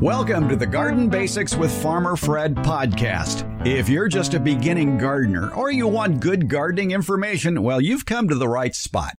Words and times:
Welcome 0.00 0.48
to 0.48 0.54
the 0.54 0.64
Garden 0.64 1.08
Basics 1.08 1.56
with 1.56 1.72
Farmer 1.82 2.14
Fred 2.14 2.54
podcast. 2.54 3.66
If 3.66 3.88
you're 3.88 4.06
just 4.06 4.34
a 4.34 4.38
beginning 4.38 4.96
gardener 4.96 5.52
or 5.52 5.72
you 5.72 5.88
want 5.88 6.20
good 6.20 6.48
gardening 6.48 6.92
information, 6.92 7.64
well, 7.64 7.80
you've 7.80 8.06
come 8.06 8.28
to 8.28 8.36
the 8.36 8.46
right 8.46 8.76
spot. 8.76 9.16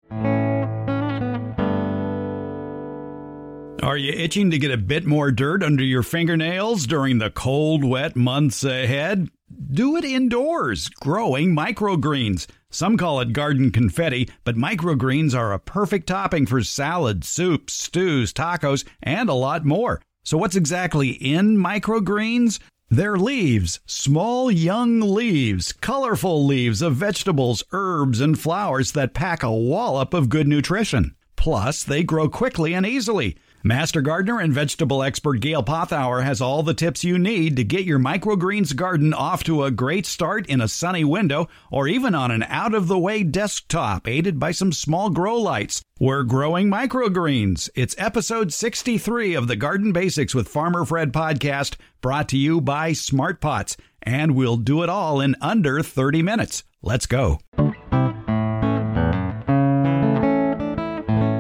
Are 3.84 3.98
you 3.98 4.14
itching 4.14 4.52
to 4.52 4.58
get 4.58 4.72
a 4.72 4.78
bit 4.78 5.06
more 5.06 5.34
dirt 5.34 5.64
under 5.64 5.84
your 5.84 6.02
fingernails 6.02 6.88
during 6.88 7.18
the 7.18 7.30
cold, 7.30 7.84
wet 7.84 8.16
months 8.16 8.64
ahead? 8.64 9.28
Do 9.72 9.98
it 9.98 10.06
indoors, 10.06 10.88
growing 10.88 11.54
microgreens. 11.54 12.48
Some 12.70 12.96
call 12.96 13.20
it 13.20 13.34
garden 13.34 13.72
confetti, 13.72 14.30
but 14.46 14.56
microgreens 14.56 15.38
are 15.38 15.52
a 15.52 15.60
perfect 15.60 16.08
topping 16.08 16.46
for 16.46 16.64
salads, 16.64 17.28
soups, 17.28 17.74
stews, 17.74 18.32
tacos, 18.32 18.86
and 19.04 19.28
a 19.28 19.34
lot 19.34 19.66
more. 19.66 20.00
So, 20.24 20.38
what's 20.38 20.56
exactly 20.56 21.10
in 21.10 21.58
microgreens? 21.58 22.60
They're 22.92 23.18
leaves, 23.18 23.80
small 23.86 24.50
young 24.50 25.00
leaves, 25.00 25.72
colorful 25.72 26.46
leaves 26.46 26.82
of 26.82 26.96
vegetables, 26.96 27.64
herbs, 27.72 28.20
and 28.20 28.40
flowers 28.40 28.94
that 28.94 29.14
pack 29.14 29.44
a 29.44 29.52
wallop 29.52 30.14
of 30.14 30.30
good 30.30 30.48
nutrition. 30.48 31.16
Plus, 31.36 31.84
they 31.84 32.04
grow 32.04 32.28
quickly 32.30 32.74
and 32.74 32.86
easily. 32.86 33.38
Master 33.64 34.02
gardener 34.02 34.40
and 34.40 34.54
vegetable 34.54 35.04
expert 35.04 35.42
Gail 35.42 35.64
Pothauer 35.64 36.24
has 36.24 36.40
all 36.40 36.64
the 36.64 36.74
tips 36.74 37.04
you 37.04 37.20
need 37.20 37.58
to 37.58 37.66
get 37.66 37.84
your 37.84 38.00
microgreens 38.00 38.74
garden 38.74 39.14
off 39.14 39.44
to 39.44 39.66
a 39.66 39.72
great 39.72 40.06
start 40.06 40.48
in 40.48 40.62
a 40.62 40.68
sunny 40.70 41.04
window 41.04 41.50
or 41.70 41.86
even 41.86 42.16
on 42.16 42.32
an 42.32 42.44
out 42.44 42.74
of 42.74 42.88
the 42.88 42.98
way 42.98 43.22
desktop 43.22 44.08
aided 44.08 44.40
by 44.40 44.52
some 44.52 44.72
small 44.72 45.10
grow 45.10 45.36
lights. 45.36 45.82
We're 46.00 46.24
growing 46.24 46.70
microgreens. 46.70 47.70
It's 47.76 47.96
episode 47.98 48.54
63 48.54 49.34
of 49.34 49.50
the 49.50 49.58
Garden 49.58 49.92
Basics 49.92 50.34
with 50.34 50.48
Farmer 50.48 50.86
Fred 50.86 51.12
podcast 51.12 51.76
brought 52.00 52.30
to 52.30 52.38
you 52.38 52.62
by 52.62 52.94
Smart 52.94 53.42
Pots, 53.42 53.76
and 54.02 54.36
we'll 54.36 54.56
do 54.56 54.84
it 54.84 54.90
all 54.90 55.20
in 55.20 55.36
under 55.42 55.84
30 55.84 56.22
minutes. 56.22 56.64
Let's 56.82 57.08
go. 57.08 57.40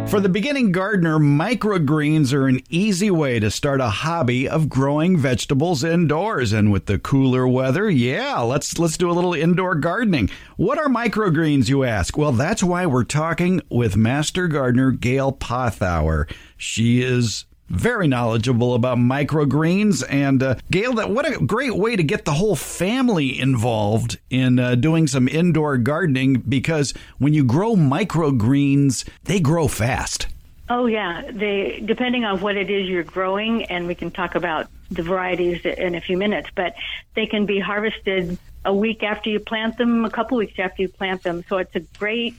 For 0.09 0.19
the 0.19 0.27
beginning 0.27 0.71
gardener, 0.71 1.19
microgreens 1.19 2.33
are 2.33 2.47
an 2.47 2.61
easy 2.67 3.11
way 3.11 3.39
to 3.39 3.51
start 3.51 3.79
a 3.79 3.89
hobby 3.89 4.49
of 4.49 4.67
growing 4.67 5.15
vegetables 5.17 5.83
indoors. 5.83 6.51
And 6.51 6.71
with 6.71 6.87
the 6.87 6.97
cooler 6.97 7.47
weather, 7.47 7.87
yeah, 7.91 8.39
let's 8.39 8.79
let's 8.79 8.97
do 8.97 9.11
a 9.11 9.13
little 9.13 9.35
indoor 9.35 9.75
gardening. 9.75 10.31
What 10.57 10.79
are 10.79 10.87
microgreens, 10.87 11.69
you 11.69 11.83
ask? 11.83 12.17
Well, 12.17 12.31
that's 12.31 12.63
why 12.63 12.87
we're 12.87 13.03
talking 13.03 13.61
with 13.69 13.95
master 13.95 14.47
gardener 14.47 14.89
Gail 14.89 15.31
Pothauer. 15.31 16.27
She 16.57 17.03
is 17.03 17.45
very 17.69 18.07
knowledgeable 18.07 18.73
about 18.73 18.97
microgreens. 18.97 20.03
And 20.09 20.41
uh, 20.41 20.55
Gail, 20.71 20.93
that 20.93 21.09
what 21.09 21.27
a 21.27 21.39
great 21.39 21.75
way 21.75 21.95
to 21.95 22.03
get 22.03 22.25
the 22.25 22.33
whole 22.33 22.55
family 22.55 23.39
involved 23.39 24.17
in 24.29 24.59
uh, 24.59 24.75
doing 24.75 25.07
some 25.07 25.27
indoor 25.27 25.77
gardening 25.77 26.35
because 26.47 26.93
when 27.17 27.33
you 27.33 27.43
grow 27.43 27.75
microgreens, 27.75 29.07
they 29.23 29.39
grow 29.39 29.67
fast. 29.67 30.27
Oh 30.69 30.85
yeah, 30.85 31.31
they 31.31 31.81
depending 31.83 32.25
on 32.25 32.41
what 32.41 32.55
it 32.55 32.69
is 32.69 32.87
you're 32.87 33.03
growing, 33.03 33.63
and 33.65 33.87
we 33.87 33.95
can 33.95 34.11
talk 34.11 34.35
about 34.35 34.67
the 34.91 35.01
varieties 35.01 35.65
in 35.65 35.95
a 35.95 36.01
few 36.01 36.15
minutes. 36.15 36.49
But 36.53 36.75
they 37.15 37.25
can 37.25 37.47
be 37.47 37.59
harvested 37.59 38.37
a 38.65 38.73
week 38.73 39.01
after 39.01 39.29
you 39.29 39.39
plant 39.39 39.77
them, 39.77 40.05
a 40.05 40.11
couple 40.11 40.37
weeks 40.37 40.59
after 40.59 40.83
you 40.83 40.89
plant 40.89 41.23
them. 41.23 41.43
So 41.49 41.57
it's 41.57 41.75
a 41.75 41.79
great 41.97 42.35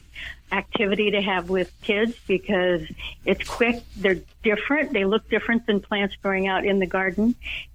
activity 0.52 1.12
to 1.12 1.20
have 1.20 1.48
with 1.48 1.72
kids 1.82 2.14
because 2.26 2.82
it's 3.24 3.48
quick. 3.48 3.82
They're 3.96 4.20
different. 4.42 4.92
They 4.92 5.04
look 5.04 5.28
different 5.28 5.66
than 5.66 5.80
plants 5.80 6.16
growing 6.22 6.48
out 6.48 6.64
in 6.64 6.78
the 6.78 6.86
garden, 6.86 7.34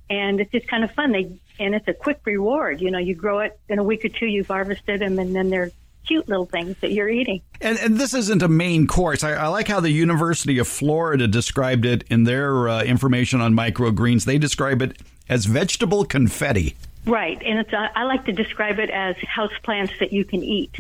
and 0.09 0.39
it's 0.39 0.51
just 0.51 0.67
kind 0.67 0.83
of 0.83 0.91
fun. 0.91 1.11
They 1.11 1.39
and 1.59 1.73
it's 1.73 1.87
a 1.87 1.93
quick 1.93 2.19
reward. 2.25 2.81
You 2.81 2.91
know, 2.91 2.99
you 2.99 3.15
grow 3.15 3.39
it 3.39 3.59
in 3.69 3.79
a 3.79 3.83
week 3.83 4.03
or 4.05 4.09
two, 4.09 4.25
you've 4.25 4.47
harvested 4.47 5.01
them, 5.01 5.19
and 5.19 5.35
then 5.35 5.49
they're 5.49 5.71
cute 6.05 6.27
little 6.29 6.45
things 6.45 6.75
that 6.81 6.91
you're 6.91 7.09
eating. 7.09 7.41
And, 7.61 7.77
and 7.79 7.97
this 7.97 8.13
isn't 8.13 8.43
a 8.43 8.47
main 8.47 8.87
course. 8.87 9.23
I, 9.23 9.33
I, 9.33 9.47
like 9.47 9.67
how 9.67 9.79
the 9.79 9.89
University 9.89 10.59
of 10.59 10.67
Florida 10.67 11.27
described 11.27 11.85
it 11.85 12.03
in 12.09 12.25
their 12.25 12.69
uh, 12.69 12.83
information 12.83 13.41
on 13.41 13.53
microgreens. 13.53 14.25
They 14.25 14.37
describe 14.37 14.81
it 14.81 15.01
as 15.27 15.45
vegetable 15.45 16.05
confetti. 16.05 16.75
Right, 17.05 17.41
and 17.45 17.59
it's 17.59 17.73
uh, 17.73 17.89
I 17.95 18.03
like 18.03 18.25
to 18.25 18.31
describe 18.31 18.79
it 18.79 18.89
as 18.89 19.15
house 19.17 19.51
plants 19.63 19.93
that 19.99 20.11
you 20.11 20.25
can 20.25 20.43
eat. 20.43 20.79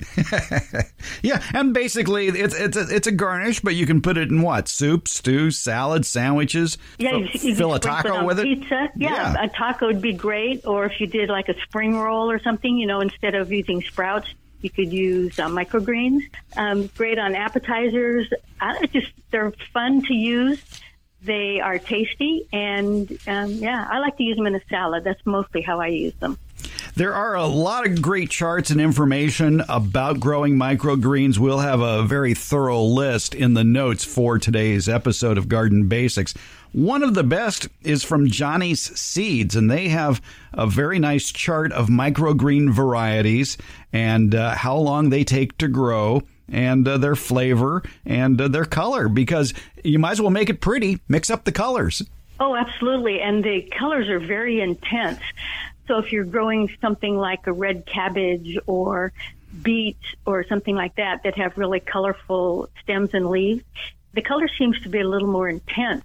yeah, 1.21 1.41
and 1.53 1.73
basically 1.73 2.27
it's 2.27 2.55
it's 2.55 2.75
a, 2.75 2.87
it's 2.89 3.07
a 3.07 3.11
garnish, 3.11 3.59
but 3.59 3.75
you 3.75 3.85
can 3.85 4.01
put 4.01 4.17
it 4.17 4.29
in 4.29 4.41
what 4.41 4.67
soup, 4.67 5.07
stew, 5.07 5.51
salad, 5.51 6.05
sandwiches. 6.05 6.77
Yeah, 6.97 7.17
you, 7.17 7.29
you 7.33 7.55
fill 7.55 7.75
a 7.75 7.79
taco 7.79 8.25
with 8.25 8.39
it. 8.39 8.43
Pizza. 8.43 8.89
Yeah, 8.95 9.33
yeah, 9.33 9.43
a 9.43 9.49
taco 9.49 9.87
would 9.87 10.01
be 10.01 10.13
great. 10.13 10.65
Or 10.65 10.85
if 10.85 10.99
you 10.99 11.05
did 11.05 11.29
like 11.29 11.47
a 11.47 11.59
spring 11.61 11.95
roll 11.95 12.31
or 12.31 12.39
something, 12.39 12.75
you 12.75 12.87
know, 12.87 13.01
instead 13.01 13.35
of 13.35 13.51
using 13.51 13.81
sprouts, 13.83 14.27
you 14.61 14.71
could 14.71 14.91
use 14.91 15.37
uh, 15.37 15.47
microgreens. 15.47 16.21
Um, 16.57 16.87
great 16.97 17.19
on 17.19 17.35
appetizers. 17.35 18.31
I 18.59 18.87
just 18.87 19.11
they're 19.29 19.51
fun 19.73 20.01
to 20.05 20.13
use. 20.13 20.59
They 21.25 21.59
are 21.59 21.79
tasty, 21.79 22.47
and 22.53 23.11
um, 23.27 23.51
yeah, 23.51 23.87
I 23.89 23.99
like 23.99 24.15
to 24.17 24.23
use 24.23 24.37
them 24.37 24.45
in 24.45 24.55
a 24.55 24.61
salad. 24.69 25.03
That's 25.03 25.25
mostly 25.25 25.61
how 25.61 25.79
I 25.79 25.87
use 25.87 26.13
them. 26.19 26.37
There 26.95 27.13
are 27.13 27.35
a 27.35 27.45
lot 27.45 27.85
of 27.85 28.01
great 28.01 28.29
charts 28.29 28.69
and 28.69 28.79
information 28.79 29.61
about 29.67 30.19
growing 30.19 30.55
microgreens. 30.55 31.37
We'll 31.37 31.59
have 31.59 31.81
a 31.81 32.03
very 32.03 32.33
thorough 32.33 32.83
list 32.83 33.35
in 33.35 33.53
the 33.53 33.63
notes 33.63 34.05
for 34.05 34.39
today's 34.39 34.87
episode 34.87 35.37
of 35.37 35.49
Garden 35.49 35.87
Basics. 35.87 36.33
One 36.71 37.03
of 37.03 37.13
the 37.13 37.23
best 37.23 37.69
is 37.83 38.03
from 38.03 38.29
Johnny's 38.29 38.97
Seeds, 38.99 39.55
and 39.55 39.69
they 39.69 39.89
have 39.89 40.21
a 40.53 40.67
very 40.67 40.99
nice 40.99 41.31
chart 41.31 41.71
of 41.71 41.87
microgreen 41.87 42.71
varieties 42.71 43.57
and 43.91 44.35
uh, 44.35 44.55
how 44.55 44.77
long 44.77 45.09
they 45.09 45.23
take 45.23 45.57
to 45.57 45.67
grow 45.67 46.21
and 46.51 46.87
uh, 46.87 46.97
their 46.97 47.15
flavor 47.15 47.83
and 48.05 48.39
uh, 48.39 48.47
their 48.47 48.65
color 48.65 49.07
because 49.07 49.53
you 49.83 49.99
might 49.99 50.11
as 50.11 50.21
well 50.21 50.31
make 50.31 50.49
it 50.49 50.61
pretty, 50.61 50.99
mix 51.07 51.29
up 51.29 51.43
the 51.43 51.51
colors. 51.51 52.03
Oh, 52.39 52.55
absolutely. 52.55 53.21
And 53.21 53.43
the 53.43 53.61
colors 53.77 54.09
are 54.09 54.19
very 54.19 54.59
intense. 54.59 55.19
So 55.87 55.99
if 55.99 56.11
you're 56.11 56.25
growing 56.25 56.69
something 56.81 57.15
like 57.15 57.47
a 57.47 57.53
red 57.53 57.85
cabbage 57.85 58.57
or 58.65 59.13
beet 59.61 59.97
or 60.25 60.43
something 60.47 60.75
like 60.75 60.95
that 60.95 61.23
that 61.23 61.37
have 61.37 61.57
really 61.57 61.79
colorful 61.79 62.69
stems 62.81 63.11
and 63.13 63.29
leaves, 63.29 63.63
the 64.13 64.21
color 64.21 64.49
seems 64.57 64.79
to 64.81 64.89
be 64.89 64.99
a 64.99 65.07
little 65.07 65.27
more 65.27 65.47
intense 65.47 66.03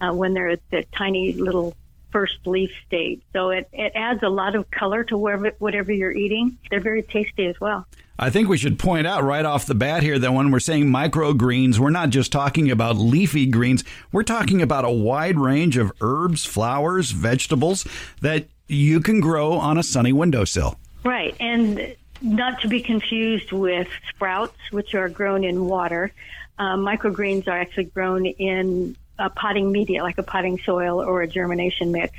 uh, 0.00 0.12
when 0.12 0.34
they're 0.34 0.50
at 0.50 0.70
the 0.70 0.84
tiny 0.92 1.32
little 1.32 1.74
first 2.10 2.46
leaf 2.46 2.70
stage. 2.86 3.20
So 3.32 3.50
it, 3.50 3.68
it 3.72 3.92
adds 3.94 4.22
a 4.22 4.28
lot 4.28 4.54
of 4.54 4.70
color 4.70 5.04
to 5.04 5.18
whatever, 5.18 5.52
whatever 5.58 5.92
you're 5.92 6.12
eating. 6.12 6.56
They're 6.70 6.80
very 6.80 7.02
tasty 7.02 7.46
as 7.46 7.60
well. 7.60 7.86
I 8.18 8.30
think 8.30 8.48
we 8.48 8.56
should 8.56 8.78
point 8.78 9.06
out 9.06 9.24
right 9.24 9.44
off 9.44 9.66
the 9.66 9.74
bat 9.74 10.02
here 10.02 10.18
that 10.18 10.32
when 10.32 10.50
we're 10.50 10.60
saying 10.60 10.86
microgreens, 10.86 11.78
we're 11.78 11.90
not 11.90 12.10
just 12.10 12.32
talking 12.32 12.70
about 12.70 12.96
leafy 12.96 13.46
greens. 13.46 13.84
We're 14.10 14.22
talking 14.22 14.62
about 14.62 14.86
a 14.86 14.90
wide 14.90 15.38
range 15.38 15.76
of 15.76 15.92
herbs, 16.00 16.46
flowers, 16.46 17.10
vegetables 17.10 17.86
that 18.22 18.46
you 18.68 19.00
can 19.00 19.20
grow 19.20 19.52
on 19.52 19.76
a 19.76 19.82
sunny 19.82 20.14
windowsill. 20.14 20.78
Right. 21.04 21.36
And 21.38 21.94
not 22.22 22.62
to 22.62 22.68
be 22.68 22.80
confused 22.80 23.52
with 23.52 23.88
sprouts, 24.08 24.58
which 24.70 24.94
are 24.94 25.10
grown 25.10 25.44
in 25.44 25.66
water. 25.66 26.10
Uh, 26.58 26.76
microgreens 26.76 27.46
are 27.48 27.58
actually 27.58 27.84
grown 27.84 28.24
in 28.24 28.96
a 29.18 29.28
potting 29.28 29.70
media, 29.70 30.02
like 30.02 30.16
a 30.16 30.22
potting 30.22 30.58
soil 30.58 31.02
or 31.02 31.20
a 31.20 31.28
germination 31.28 31.92
mix. 31.92 32.16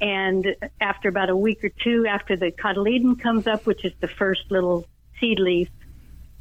And 0.00 0.56
after 0.80 1.08
about 1.08 1.28
a 1.28 1.36
week 1.36 1.62
or 1.62 1.68
two 1.68 2.06
after 2.06 2.36
the 2.36 2.50
cotyledon 2.50 3.20
comes 3.20 3.46
up, 3.46 3.66
which 3.66 3.84
is 3.84 3.92
the 4.00 4.08
first 4.08 4.50
little 4.50 4.86
seed 5.20 5.38
leaf, 5.38 5.68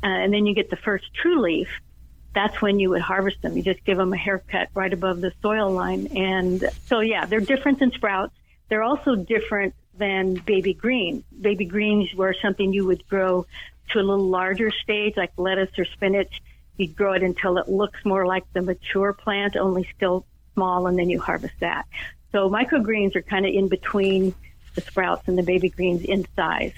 uh, 0.04 0.08
and 0.08 0.34
then 0.34 0.46
you 0.46 0.54
get 0.54 0.70
the 0.70 0.76
first 0.78 1.06
true 1.14 1.42
leaf, 1.42 1.70
that's 2.34 2.62
when 2.62 2.80
you 2.80 2.90
would 2.90 3.02
harvest 3.02 3.42
them. 3.42 3.56
You 3.56 3.64
just 3.64 3.84
give 3.86 3.98
them 3.98 4.14
a 4.14 4.18
haircut 4.18 4.70
right 4.74 4.92
above 4.92 5.22
the 5.22 5.32
soil 5.42 5.72
line. 5.72 6.08
And 6.08 6.70
so, 6.88 7.00
yeah, 7.00 7.26
they're 7.26 7.40
different 7.40 7.80
than 7.80 7.92
sprouts. 7.92 8.36
They're 8.68 8.84
also 8.84 9.16
different 9.16 9.74
than 9.98 10.36
baby 10.36 10.74
greens. 10.74 11.24
Baby 11.40 11.66
greens 11.66 12.14
were 12.14 12.36
something 12.42 12.74
you 12.74 12.86
would 12.86 13.08
grow 13.08 13.46
to 13.92 14.00
a 14.00 14.02
little 14.02 14.28
larger 14.28 14.70
stage, 14.70 15.16
like 15.16 15.32
lettuce 15.38 15.70
or 15.78 15.86
spinach. 15.86 16.42
You'd 16.78 16.96
grow 16.96 17.14
it 17.14 17.24
until 17.24 17.58
it 17.58 17.70
looks 17.70 18.04
more 18.04 18.26
like 18.26 18.44
the 18.52 18.62
mature 18.62 19.14
plant, 19.14 19.56
only 19.56 19.88
still 19.96 20.26
small, 20.54 20.88
and 20.88 21.00
then 21.00 21.10
you 21.10 21.22
harvest 21.22 21.56
that. 21.62 21.86
So 22.34 22.50
microgreens 22.50 23.16
are 23.16 23.22
kind 23.22 23.46
of 23.46 23.54
in 23.54 23.70
between 23.70 24.36
the 24.74 24.82
sprouts 24.82 25.28
and 25.28 25.38
the 25.38 25.44
baby 25.44 25.70
greens 25.70 26.04
in 26.04 26.28
size. 26.36 26.74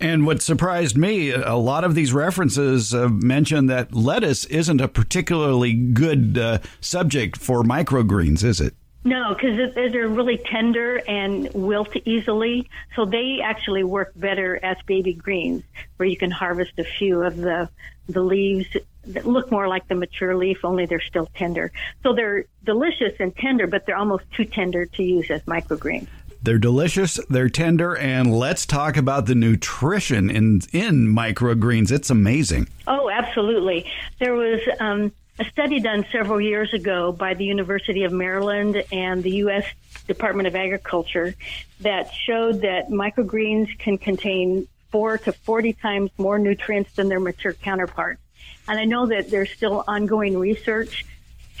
And 0.00 0.26
what 0.26 0.40
surprised 0.40 0.96
me, 0.96 1.30
a 1.30 1.56
lot 1.56 1.84
of 1.84 1.94
these 1.94 2.12
references 2.12 2.94
uh, 2.94 3.08
mention 3.08 3.66
that 3.66 3.94
lettuce 3.94 4.46
isn't 4.46 4.80
a 4.80 4.88
particularly 4.88 5.74
good 5.74 6.38
uh, 6.38 6.58
subject 6.80 7.36
for 7.36 7.62
microgreens, 7.62 8.42
is 8.42 8.60
it? 8.60 8.74
No, 9.04 9.34
because 9.34 9.74
they're 9.74 10.08
really 10.08 10.38
tender 10.38 11.00
and 11.08 11.52
wilt 11.54 11.94
easily. 12.04 12.68
So 12.96 13.04
they 13.04 13.40
actually 13.42 13.84
work 13.84 14.12
better 14.16 14.58
as 14.62 14.76
baby 14.86 15.14
greens, 15.14 15.62
where 15.96 16.08
you 16.08 16.16
can 16.16 16.30
harvest 16.30 16.72
a 16.78 16.84
few 16.84 17.22
of 17.22 17.36
the 17.36 17.68
the 18.08 18.20
leaves 18.20 18.66
that 19.04 19.24
look 19.24 19.50
more 19.50 19.68
like 19.68 19.86
the 19.88 19.94
mature 19.94 20.36
leaf, 20.36 20.64
only 20.64 20.84
they're 20.84 21.00
still 21.00 21.28
tender. 21.34 21.72
So 22.02 22.12
they're 22.12 22.44
delicious 22.64 23.14
and 23.20 23.34
tender, 23.36 23.66
but 23.66 23.86
they're 23.86 23.96
almost 23.96 24.24
too 24.32 24.44
tender 24.44 24.84
to 24.86 25.02
use 25.02 25.30
as 25.30 25.42
microgreens. 25.42 26.08
They're 26.42 26.58
delicious, 26.58 27.20
they're 27.28 27.50
tender, 27.50 27.96
and 27.96 28.34
let's 28.34 28.64
talk 28.64 28.96
about 28.96 29.26
the 29.26 29.34
nutrition 29.34 30.30
in 30.30 30.62
in 30.72 31.06
microgreens. 31.06 31.92
It's 31.92 32.10
amazing. 32.10 32.68
Oh, 32.86 33.10
absolutely. 33.10 33.90
There 34.18 34.34
was 34.34 34.60
um, 34.80 35.12
a 35.38 35.44
study 35.44 35.80
done 35.80 36.06
several 36.10 36.40
years 36.40 36.72
ago 36.72 37.12
by 37.12 37.34
the 37.34 37.44
University 37.44 38.04
of 38.04 38.12
Maryland 38.12 38.82
and 38.90 39.22
the 39.22 39.30
U.S. 39.36 39.64
Department 40.06 40.48
of 40.48 40.56
Agriculture 40.56 41.34
that 41.80 42.12
showed 42.26 42.62
that 42.62 42.88
microgreens 42.88 43.78
can 43.78 43.98
contain 43.98 44.66
four 44.90 45.18
to 45.18 45.32
40 45.32 45.74
times 45.74 46.10
more 46.18 46.38
nutrients 46.38 46.92
than 46.94 47.08
their 47.08 47.20
mature 47.20 47.52
counterparts. 47.52 48.20
And 48.66 48.78
I 48.78 48.84
know 48.84 49.06
that 49.06 49.30
there's 49.30 49.50
still 49.50 49.84
ongoing 49.86 50.38
research 50.38 51.04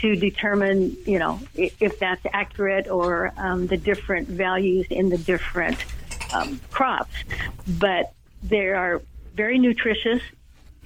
to 0.00 0.16
determine, 0.16 0.96
you 1.06 1.18
know, 1.18 1.40
if 1.54 1.98
that's 1.98 2.24
accurate 2.32 2.88
or 2.88 3.32
um, 3.36 3.66
the 3.66 3.76
different 3.76 4.28
values 4.28 4.86
in 4.90 5.10
the 5.10 5.18
different 5.18 5.76
um, 6.34 6.60
crops. 6.70 7.14
But 7.78 8.12
they 8.42 8.68
are 8.68 9.02
very 9.34 9.58
nutritious 9.58 10.22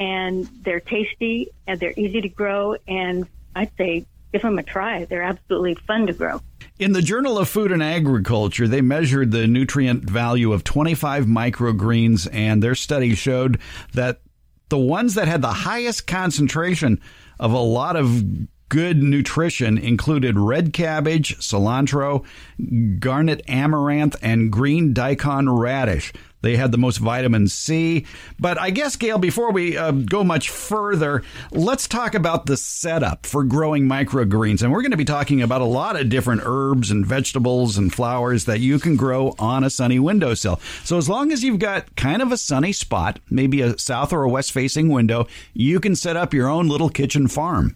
and 0.01 0.49
they're 0.63 0.81
tasty 0.81 1.49
and 1.67 1.79
they're 1.79 1.95
easy 1.97 2.21
to 2.23 2.29
grow. 2.29 2.77
And 2.89 3.27
I'd 3.55 3.71
say 3.77 4.05
give 4.33 4.43
them 4.43 4.59
a 4.59 4.65
try. 4.65 5.05
They're 5.05 5.23
absolutely 5.23 5.77
fun 5.87 6.09
to 6.09 6.13
grow. 6.13 6.41
In 6.77 6.93
the 6.93 7.03
Journal 7.03 7.39
of 7.39 7.49
Food 7.49 7.71
and 7.71 7.83
Agriculture, 7.83 8.67
they 8.67 8.81
measured 8.81 9.31
the 9.31 9.47
nutrient 9.47 10.11
value 10.11 10.53
of 10.53 10.65
25 10.65 11.27
microgreens, 11.27 12.29
and 12.33 12.61
their 12.61 12.75
study 12.75 13.15
showed 13.15 13.61
that 13.93 14.23
the 14.71 14.79
ones 14.79 15.15
that 15.15 15.29
had 15.29 15.41
the 15.41 15.53
highest 15.53 16.09
concentration 16.09 17.01
of 17.39 17.53
a 17.53 17.59
lot 17.59 17.95
of 17.95 18.25
good 18.69 19.03
nutrition 19.03 19.79
included 19.79 20.39
red 20.39 20.73
cabbage, 20.73 21.39
cilantro, 21.39 22.25
garnet 22.99 23.43
amaranth, 23.49 24.17
and 24.23 24.51
green 24.51 24.93
daikon 24.93 25.49
radish. 25.49 26.13
They 26.45 26.57
had 26.57 26.73
the 26.73 26.79
most 26.79 26.99
vitamin 26.99 27.49
C. 27.49 28.05
But 28.39 28.61
I 28.61 28.69
guess, 28.69 28.97
Gail, 28.97 29.17
before 29.17 29.51
we 29.51 29.79
uh, 29.79 29.93
go 29.93 30.23
much 30.23 30.51
further, 30.51 31.23
let's 31.53 31.89
talk 31.89 32.15
about 32.15 32.45
the 32.45 32.59
setup 32.59 33.25
for 33.25 33.45
growing 33.45 33.85
microgreens. 33.85 34.63
And 34.63 34.71
we're 34.71 34.83
going 34.83 34.91
to 34.91 34.99
be 34.99 35.07
talking 35.07 35.41
about 35.41 35.63
a 35.63 35.65
lot 35.65 35.99
of 35.99 36.11
different 36.11 36.43
herbs 36.45 36.91
and 36.91 37.07
vegetables 37.07 37.79
and 37.79 37.91
flowers 37.91 38.45
that 38.45 38.61
you 38.61 38.79
can 38.79 38.95
grow 38.95 39.35
on 39.39 39.65
a 39.65 39.71
sunny 39.71 39.99
windowsill. 39.99 40.61
So 40.85 40.99
as 40.99 41.09
long 41.09 41.33
as 41.33 41.43
you've 41.43 41.61
got 41.61 41.97
kind 41.97 42.21
of 42.21 42.31
a 42.31 42.37
sunny 42.37 42.73
spot, 42.73 43.21
maybe 43.31 43.63
a 43.63 43.79
south 43.79 44.13
or 44.13 44.23
a 44.23 44.29
west 44.29 44.53
facing 44.53 44.91
window, 44.91 45.27
you 45.55 45.81
can 45.81 45.97
set 45.97 46.15
up 46.15 46.35
your 46.35 46.49
own 46.49 46.69
little 46.69 46.91
kitchen 46.91 47.27
farm. 47.27 47.75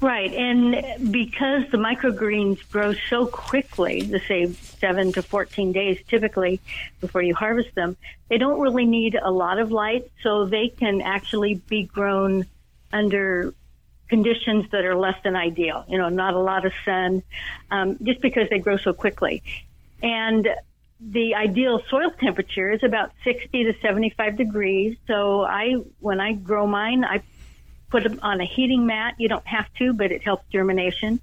Right, 0.00 0.32
and 0.32 1.12
because 1.12 1.70
the 1.70 1.76
microgreens 1.76 2.58
grow 2.70 2.94
so 2.94 3.26
quickly, 3.26 4.02
to 4.08 4.18
say 4.20 4.52
seven 4.52 5.12
to 5.12 5.22
14 5.22 5.72
days 5.72 5.98
typically 6.08 6.60
before 7.00 7.22
you 7.22 7.34
harvest 7.34 7.74
them, 7.74 7.96
they 8.28 8.38
don't 8.38 8.60
really 8.60 8.86
need 8.86 9.14
a 9.14 9.30
lot 9.30 9.58
of 9.58 9.70
light, 9.70 10.10
so 10.22 10.46
they 10.46 10.68
can 10.68 11.02
actually 11.02 11.54
be 11.54 11.84
grown 11.84 12.46
under 12.92 13.54
conditions 14.08 14.66
that 14.72 14.84
are 14.84 14.96
less 14.96 15.16
than 15.22 15.36
ideal. 15.36 15.84
You 15.88 15.98
know, 15.98 16.08
not 16.08 16.34
a 16.34 16.40
lot 16.40 16.64
of 16.66 16.72
sun, 16.84 17.22
um, 17.70 17.96
just 18.02 18.20
because 18.20 18.48
they 18.50 18.58
grow 18.58 18.76
so 18.76 18.92
quickly. 18.92 19.42
And 20.02 20.48
the 21.00 21.34
ideal 21.34 21.80
soil 21.88 22.10
temperature 22.10 22.70
is 22.70 22.82
about 22.82 23.12
60 23.24 23.64
to 23.64 23.74
75 23.80 24.36
degrees. 24.36 24.96
So 25.06 25.42
I, 25.42 25.74
when 26.00 26.20
I 26.20 26.32
grow 26.32 26.66
mine, 26.66 27.04
I 27.04 27.22
put 27.90 28.04
them 28.04 28.18
on 28.22 28.40
a 28.40 28.44
heating 28.44 28.86
mat. 28.86 29.14
You 29.18 29.28
don't 29.28 29.46
have 29.46 29.72
to, 29.74 29.92
but 29.92 30.12
it 30.12 30.22
helps 30.22 30.44
germination. 30.50 31.20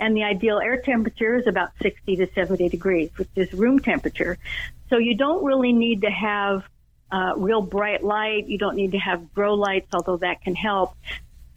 And 0.00 0.16
the 0.16 0.24
ideal 0.24 0.58
air 0.58 0.80
temperature 0.80 1.36
is 1.36 1.46
about 1.46 1.70
60 1.82 2.16
to 2.16 2.32
70 2.34 2.68
degrees, 2.68 3.10
which 3.16 3.28
is 3.36 3.52
room 3.52 3.80
temperature. 3.80 4.38
So 4.90 4.98
you 4.98 5.16
don't 5.16 5.44
really 5.44 5.72
need 5.72 6.02
to 6.02 6.10
have 6.10 6.64
uh, 7.10 7.34
real 7.36 7.62
bright 7.62 8.02
light. 8.02 8.48
You 8.48 8.58
don't 8.58 8.76
need 8.76 8.92
to 8.92 8.98
have 8.98 9.32
grow 9.34 9.54
lights, 9.54 9.88
although 9.92 10.16
that 10.18 10.42
can 10.42 10.54
help. 10.54 10.94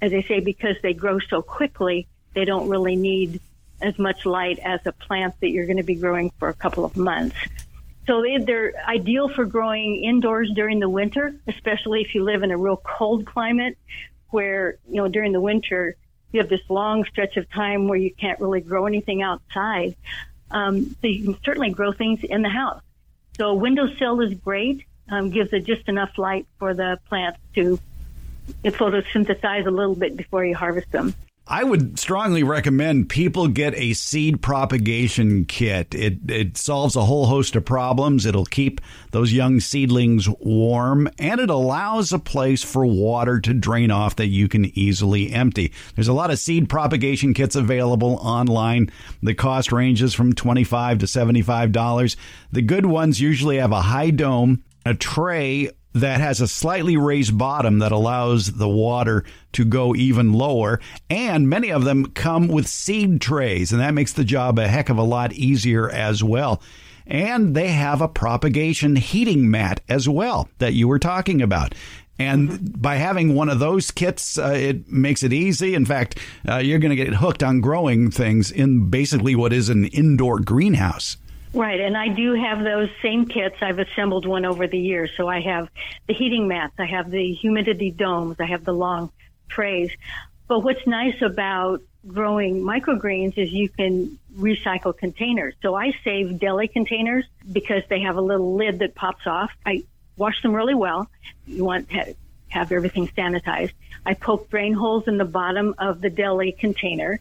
As 0.01 0.13
I 0.13 0.21
say, 0.21 0.39
because 0.39 0.75
they 0.83 0.93
grow 0.93 1.19
so 1.19 1.41
quickly, 1.41 2.07
they 2.33 2.45
don't 2.45 2.69
really 2.69 2.95
need 2.95 3.41
as 3.81 3.97
much 3.97 4.25
light 4.25 4.59
as 4.59 4.79
a 4.85 4.91
plant 4.91 5.35
that 5.41 5.49
you're 5.49 5.65
going 5.65 5.77
to 5.77 5.83
be 5.83 5.95
growing 5.95 6.31
for 6.39 6.49
a 6.49 6.53
couple 6.53 6.85
of 6.85 6.97
months. 6.97 7.35
So 8.05 8.23
they're 8.45 8.73
ideal 8.87 9.27
for 9.27 9.45
growing 9.45 10.03
indoors 10.03 10.49
during 10.55 10.79
the 10.79 10.87
winter, 10.87 11.35
especially 11.47 12.01
if 12.01 12.15
you 12.15 12.23
live 12.23 12.41
in 12.41 12.51
a 12.51 12.57
real 12.57 12.77
cold 12.77 13.25
climate 13.25 13.77
where, 14.29 14.77
you 14.89 14.97
know, 14.97 15.07
during 15.07 15.31
the 15.31 15.41
winter, 15.41 15.95
you 16.31 16.39
have 16.41 16.49
this 16.49 16.61
long 16.69 17.05
stretch 17.05 17.37
of 17.37 17.49
time 17.49 17.87
where 17.87 17.97
you 17.97 18.13
can't 18.13 18.39
really 18.39 18.61
grow 18.61 18.85
anything 18.85 19.21
outside. 19.21 19.95
Um, 20.51 20.95
so 21.01 21.07
you 21.07 21.23
can 21.23 21.43
certainly 21.43 21.71
grow 21.71 21.91
things 21.91 22.23
in 22.23 22.41
the 22.41 22.49
house. 22.49 22.81
So 23.37 23.49
a 23.49 23.53
windowsill 23.53 24.21
is 24.21 24.33
great, 24.33 24.85
um, 25.09 25.29
gives 25.29 25.53
it 25.53 25.65
just 25.65 25.87
enough 25.87 26.17
light 26.17 26.47
for 26.59 26.73
the 26.73 26.99
plants 27.07 27.39
to 27.55 27.79
photosynthesize 28.63 29.67
a 29.67 29.71
little 29.71 29.95
bit 29.95 30.15
before 30.15 30.45
you 30.45 30.55
harvest 30.55 30.91
them. 30.91 31.13
I 31.49 31.63
would 31.63 31.97
strongly 31.97 32.43
recommend 32.43 33.07
people 33.07 33.47
get 33.47 33.73
a 33.75 33.93
seed 33.93 34.41
propagation 34.41 35.45
kit. 35.45 35.95
It 35.95 36.29
it 36.29 36.57
solves 36.57 36.97
a 36.97 37.05
whole 37.05 37.27
host 37.27 37.55
of 37.55 37.63
problems. 37.63 38.25
It'll 38.25 38.45
keep 38.45 38.81
those 39.11 39.31
young 39.31 39.61
seedlings 39.61 40.27
warm 40.27 41.09
and 41.17 41.39
it 41.39 41.49
allows 41.49 42.11
a 42.11 42.19
place 42.19 42.63
for 42.63 42.85
water 42.85 43.39
to 43.39 43.53
drain 43.53 43.91
off 43.91 44.17
that 44.17 44.27
you 44.27 44.49
can 44.49 44.77
easily 44.77 45.31
empty. 45.31 45.71
There's 45.95 46.09
a 46.09 46.13
lot 46.13 46.31
of 46.31 46.39
seed 46.39 46.67
propagation 46.67 47.33
kits 47.33 47.55
available 47.55 48.19
online. 48.21 48.91
The 49.23 49.33
cost 49.33 49.71
ranges 49.71 50.13
from 50.13 50.33
25 50.33 50.99
to 50.99 51.05
$75. 51.05 52.17
The 52.51 52.61
good 52.61 52.85
ones 52.85 53.21
usually 53.21 53.57
have 53.57 53.71
a 53.71 53.81
high 53.81 54.09
dome, 54.09 54.63
a 54.85 54.93
tray 54.93 55.71
that 56.01 56.19
has 56.19 56.41
a 56.41 56.47
slightly 56.47 56.97
raised 56.97 57.37
bottom 57.37 57.79
that 57.79 57.91
allows 57.91 58.53
the 58.53 58.69
water 58.69 59.23
to 59.53 59.65
go 59.65 59.95
even 59.95 60.33
lower. 60.33 60.79
And 61.09 61.49
many 61.49 61.71
of 61.71 61.83
them 61.83 62.07
come 62.11 62.47
with 62.47 62.67
seed 62.67 63.21
trays, 63.21 63.71
and 63.71 63.81
that 63.81 63.93
makes 63.93 64.13
the 64.13 64.23
job 64.23 64.59
a 64.59 64.67
heck 64.67 64.89
of 64.89 64.97
a 64.97 65.03
lot 65.03 65.33
easier 65.33 65.89
as 65.89 66.23
well. 66.23 66.61
And 67.05 67.55
they 67.55 67.69
have 67.69 68.01
a 68.01 68.07
propagation 68.07 68.97
heating 68.97 69.49
mat 69.49 69.81
as 69.87 70.09
well 70.09 70.49
that 70.59 70.73
you 70.73 70.87
were 70.87 70.99
talking 70.99 71.41
about. 71.41 71.73
And 72.19 72.81
by 72.81 72.95
having 72.95 73.35
one 73.35 73.49
of 73.49 73.59
those 73.59 73.91
kits, 73.91 74.37
uh, 74.37 74.53
it 74.55 74.91
makes 74.91 75.23
it 75.23 75.31
easy. 75.31 75.75
In 75.75 75.85
fact, 75.85 76.17
uh, 76.47 76.57
you're 76.57 76.79
going 76.79 76.95
to 76.95 77.03
get 77.03 77.13
hooked 77.15 77.43
on 77.43 77.61
growing 77.61 78.09
things 78.09 78.51
in 78.51 78.89
basically 78.89 79.35
what 79.35 79.53
is 79.53 79.69
an 79.69 79.85
indoor 79.85 80.39
greenhouse. 80.39 81.17
Right, 81.57 81.79
and 81.79 81.97
I 81.97 82.09
do 82.09 82.35
have 82.35 82.63
those 82.63 82.87
same 83.01 83.25
kits. 83.25 83.55
I've 83.61 83.79
assembled 83.79 84.27
one 84.27 84.45
over 84.45 84.67
the 84.67 84.77
years. 84.77 85.09
So 85.17 85.27
I 85.27 85.41
have 85.41 85.69
the 86.05 86.13
heating 86.13 86.47
mats, 86.47 86.75
I 86.77 86.85
have 86.85 87.09
the 87.09 87.33
humidity 87.33 87.89
domes, 87.89 88.39
I 88.39 88.45
have 88.45 88.63
the 88.63 88.73
long 88.73 89.11
trays. 89.49 89.89
But 90.47 90.59
what's 90.59 90.85
nice 90.85 91.19
about 91.19 91.81
growing 92.05 92.61
microgreens 92.61 93.39
is 93.39 93.51
you 93.51 93.69
can 93.69 94.19
recycle 94.37 94.95
containers. 94.95 95.55
So 95.63 95.73
I 95.73 95.93
save 96.03 96.39
deli 96.39 96.67
containers 96.67 97.25
because 97.51 97.81
they 97.89 98.01
have 98.01 98.17
a 98.17 98.21
little 98.21 98.53
lid 98.53 98.77
that 98.79 98.93
pops 98.93 99.25
off. 99.25 99.49
I 99.65 99.83
wash 100.15 100.39
them 100.43 100.53
really 100.53 100.75
well. 100.75 101.09
You 101.47 101.65
want 101.65 101.89
to 101.89 102.13
have 102.49 102.71
everything 102.71 103.07
sanitized. 103.07 103.73
I 104.05 104.13
poke 104.13 104.51
drain 104.51 104.73
holes 104.73 105.07
in 105.07 105.17
the 105.17 105.25
bottom 105.25 105.73
of 105.79 106.01
the 106.01 106.11
deli 106.11 106.51
container, 106.51 107.19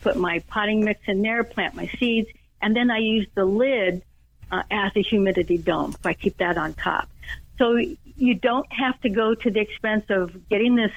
put 0.00 0.16
my 0.16 0.38
potting 0.48 0.86
mix 0.86 1.02
in 1.06 1.20
there, 1.20 1.44
plant 1.44 1.74
my 1.74 1.88
seeds 1.98 2.30
and 2.64 2.74
then 2.74 2.90
I 2.90 2.98
use 2.98 3.26
the 3.34 3.44
lid 3.44 4.02
uh, 4.50 4.62
as 4.70 4.92
a 4.96 5.02
humidity 5.02 5.58
dome. 5.58 5.94
I 6.02 6.14
keep 6.14 6.38
that 6.38 6.56
on 6.56 6.72
top. 6.72 7.10
So 7.58 7.76
you 8.16 8.34
don't 8.34 8.66
have 8.72 8.98
to 9.02 9.10
go 9.10 9.34
to 9.34 9.50
the 9.50 9.60
expense 9.60 10.06
of 10.08 10.48
getting 10.48 10.74
this 10.74 10.90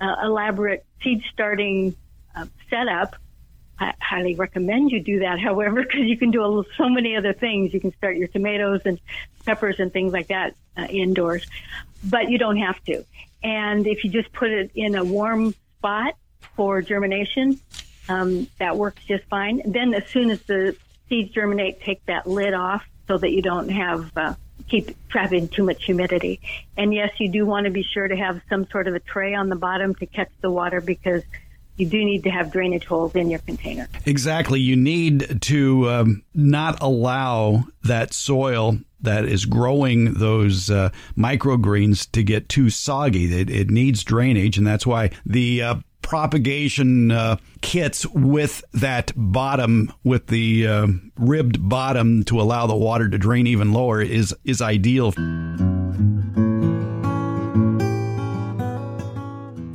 uh, 0.00 0.16
elaborate 0.22 0.86
seed 1.02 1.22
starting 1.30 1.94
uh, 2.34 2.46
setup. 2.70 3.16
I 3.78 3.92
highly 4.00 4.34
recommend 4.34 4.92
you 4.92 5.02
do 5.02 5.18
that, 5.18 5.38
however, 5.48 5.82
because 5.82 6.04
you 6.06 6.16
can 6.16 6.30
do 6.30 6.42
a, 6.42 6.64
so 6.78 6.88
many 6.88 7.16
other 7.16 7.34
things. 7.34 7.74
You 7.74 7.80
can 7.80 7.94
start 7.98 8.16
your 8.16 8.28
tomatoes 8.28 8.80
and 8.86 8.98
peppers 9.44 9.80
and 9.80 9.92
things 9.92 10.14
like 10.14 10.28
that 10.28 10.54
uh, 10.74 10.86
indoors, 10.88 11.46
but 12.02 12.30
you 12.30 12.38
don't 12.38 12.56
have 12.56 12.82
to. 12.84 13.04
And 13.42 13.86
if 13.86 14.04
you 14.04 14.10
just 14.10 14.32
put 14.32 14.50
it 14.50 14.70
in 14.74 14.94
a 14.94 15.04
warm 15.04 15.54
spot 15.76 16.16
for 16.56 16.80
germination, 16.80 17.60
um, 18.08 18.48
that 18.58 18.78
works 18.78 19.04
just 19.04 19.24
fine. 19.24 19.60
Then 19.66 19.92
as 19.92 20.06
soon 20.08 20.30
as 20.30 20.40
the 20.44 20.76
seeds 21.08 21.32
germinate, 21.32 21.80
take 21.80 22.04
that 22.06 22.26
lid 22.26 22.54
off 22.54 22.84
so 23.08 23.18
that 23.18 23.30
you 23.30 23.42
don't 23.42 23.68
have 23.68 24.10
uh, 24.16 24.34
keep 24.68 24.96
trapping 25.08 25.48
too 25.48 25.64
much 25.64 25.84
humidity. 25.84 26.40
And 26.76 26.94
yes, 26.94 27.10
you 27.18 27.30
do 27.30 27.46
want 27.46 27.64
to 27.64 27.70
be 27.70 27.82
sure 27.82 28.08
to 28.08 28.16
have 28.16 28.40
some 28.48 28.66
sort 28.68 28.88
of 28.88 28.94
a 28.94 29.00
tray 29.00 29.34
on 29.34 29.48
the 29.48 29.56
bottom 29.56 29.94
to 29.96 30.06
catch 30.06 30.30
the 30.40 30.50
water 30.50 30.80
because 30.80 31.22
you 31.76 31.86
do 31.86 32.04
need 32.04 32.22
to 32.22 32.30
have 32.30 32.52
drainage 32.52 32.84
holes 32.84 33.14
in 33.14 33.30
your 33.30 33.40
container. 33.40 33.88
Exactly. 34.06 34.60
You 34.60 34.76
need 34.76 35.42
to 35.42 35.90
um, 35.90 36.22
not 36.34 36.80
allow 36.80 37.64
that 37.82 38.14
soil 38.14 38.78
that 39.00 39.26
is 39.26 39.44
growing 39.44 40.14
those 40.14 40.70
uh, 40.70 40.90
microgreens 41.16 42.10
to 42.12 42.22
get 42.22 42.48
too 42.48 42.70
soggy. 42.70 43.38
It, 43.38 43.50
it, 43.50 43.70
needs 43.70 44.02
drainage, 44.02 44.56
and 44.56 44.66
that's 44.66 44.86
why 44.86 45.10
the 45.26 45.62
uh, 45.62 45.74
propagation 46.04 47.10
uh, 47.10 47.36
kits 47.62 48.06
with 48.06 48.62
that 48.72 49.12
bottom, 49.16 49.92
with 50.04 50.28
the 50.28 50.66
uh, 50.66 50.86
ribbed 51.16 51.68
bottom 51.68 52.22
to 52.24 52.40
allow 52.40 52.66
the 52.66 52.76
water 52.76 53.08
to 53.08 53.18
drain 53.18 53.48
even 53.48 53.72
lower, 53.72 54.00
is 54.00 54.34
is 54.44 54.62
ideal. 54.62 55.12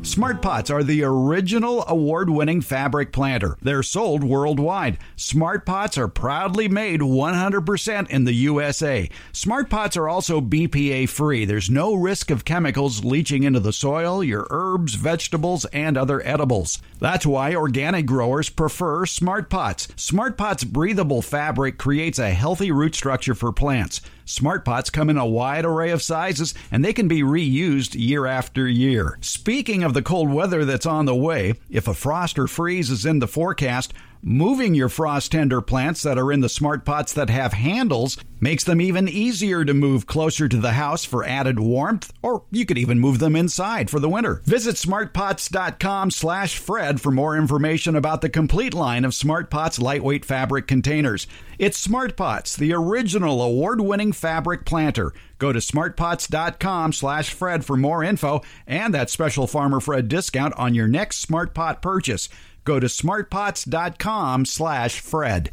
Smart 0.09 0.41
Pots 0.41 0.71
are 0.71 0.83
the 0.83 1.03
original 1.03 1.85
award 1.87 2.31
winning 2.31 2.61
fabric 2.61 3.11
planter. 3.11 3.55
They're 3.61 3.83
sold 3.83 4.23
worldwide. 4.23 4.97
Smart 5.15 5.67
Pots 5.67 5.99
are 5.99 6.07
proudly 6.07 6.67
made 6.67 7.01
100% 7.01 8.09
in 8.09 8.23
the 8.23 8.33
USA. 8.33 9.07
Smart 9.31 9.69
Pots 9.69 9.95
are 9.95 10.09
also 10.09 10.41
BPA 10.41 11.07
free. 11.07 11.45
There's 11.45 11.69
no 11.69 11.93
risk 11.93 12.31
of 12.31 12.43
chemicals 12.43 13.05
leaching 13.05 13.43
into 13.43 13.59
the 13.59 13.71
soil, 13.71 14.23
your 14.23 14.47
herbs, 14.49 14.95
vegetables, 14.95 15.65
and 15.65 15.95
other 15.95 16.25
edibles. 16.27 16.79
That's 16.97 17.27
why 17.27 17.53
organic 17.53 18.07
growers 18.07 18.49
prefer 18.49 19.05
Smart 19.05 19.47
Pots. 19.47 19.89
Smart 19.95 20.39
Pots 20.39 20.63
breathable 20.63 21.21
fabric 21.21 21.77
creates 21.77 22.17
a 22.17 22.31
healthy 22.31 22.71
root 22.71 22.95
structure 22.95 23.35
for 23.35 23.51
plants. 23.51 24.01
Smart 24.29 24.63
Pots 24.63 24.91
come 24.91 25.09
in 25.09 25.17
a 25.17 25.25
wide 25.25 25.65
array 25.65 25.89
of 25.89 26.03
sizes 26.03 26.53
and 26.69 26.85
they 26.85 26.93
can 26.93 27.07
be 27.07 27.23
reused 27.23 27.99
year 27.99 28.27
after 28.27 28.67
year. 28.67 29.17
Speaking 29.21 29.81
of 29.81 29.95
the 29.95 30.03
cold 30.03 30.31
weather 30.31 30.65
that's 30.65 30.85
on 30.85 31.05
the 31.05 31.15
way, 31.15 31.55
if 31.67 31.87
a 31.87 31.95
frost 31.95 32.37
or 32.37 32.45
freeze 32.47 32.91
is 32.91 33.07
in 33.07 33.17
the 33.17 33.27
forecast, 33.27 33.91
Moving 34.21 34.75
your 34.75 34.89
frost 34.89 35.31
tender 35.31 35.61
plants 35.61 36.03
that 36.03 36.17
are 36.17 36.29
in 36.29 36.41
the 36.41 36.49
smart 36.49 36.83
pots 36.83 37.13
that 37.13 37.29
have 37.29 37.53
handles 37.53 38.17
makes 38.41 38.65
them 38.65 38.81
even 38.81 39.07
easier 39.07 39.63
to 39.63 39.73
move 39.73 40.07
closer 40.07 40.49
to 40.49 40.57
the 40.57 40.73
house 40.73 41.05
for 41.05 41.23
added 41.23 41.57
warmth, 41.57 42.11
or 42.21 42.43
you 42.51 42.65
could 42.65 42.77
even 42.77 42.99
move 42.99 43.19
them 43.19 43.33
inside 43.33 43.89
for 43.89 43.99
the 43.99 44.09
winter. 44.09 44.41
Visit 44.43 44.75
smartpots.com 44.75 46.11
slash 46.11 46.57
Fred 46.57 46.99
for 46.99 47.11
more 47.11 47.37
information 47.37 47.95
about 47.95 48.19
the 48.19 48.29
complete 48.29 48.73
line 48.73 49.05
of 49.05 49.13
Smart 49.13 49.49
Pots 49.49 49.79
lightweight 49.79 50.25
fabric 50.25 50.67
containers. 50.67 51.25
It's 51.57 51.77
Smart 51.77 52.17
Pots, 52.17 52.57
the 52.57 52.73
original 52.73 53.41
award-winning 53.41 54.11
fabric 54.11 54.65
planter. 54.65 55.13
Go 55.37 55.53
to 55.53 55.59
smartpots.com 55.59 56.91
slash 56.91 57.33
Fred 57.33 57.63
for 57.63 57.77
more 57.77 58.03
info 58.03 58.41
and 58.67 58.93
that 58.93 59.09
special 59.09 59.47
Farmer 59.47 59.79
Fred 59.79 60.09
discount 60.09 60.53
on 60.57 60.73
your 60.73 60.87
next 60.87 61.17
Smart 61.17 61.53
Pot 61.53 61.81
purchase. 61.81 62.27
Go 62.63 62.79
to 62.79 62.87
smartpots.com 62.87 64.45
slash 64.45 64.99
Fred. 64.99 65.51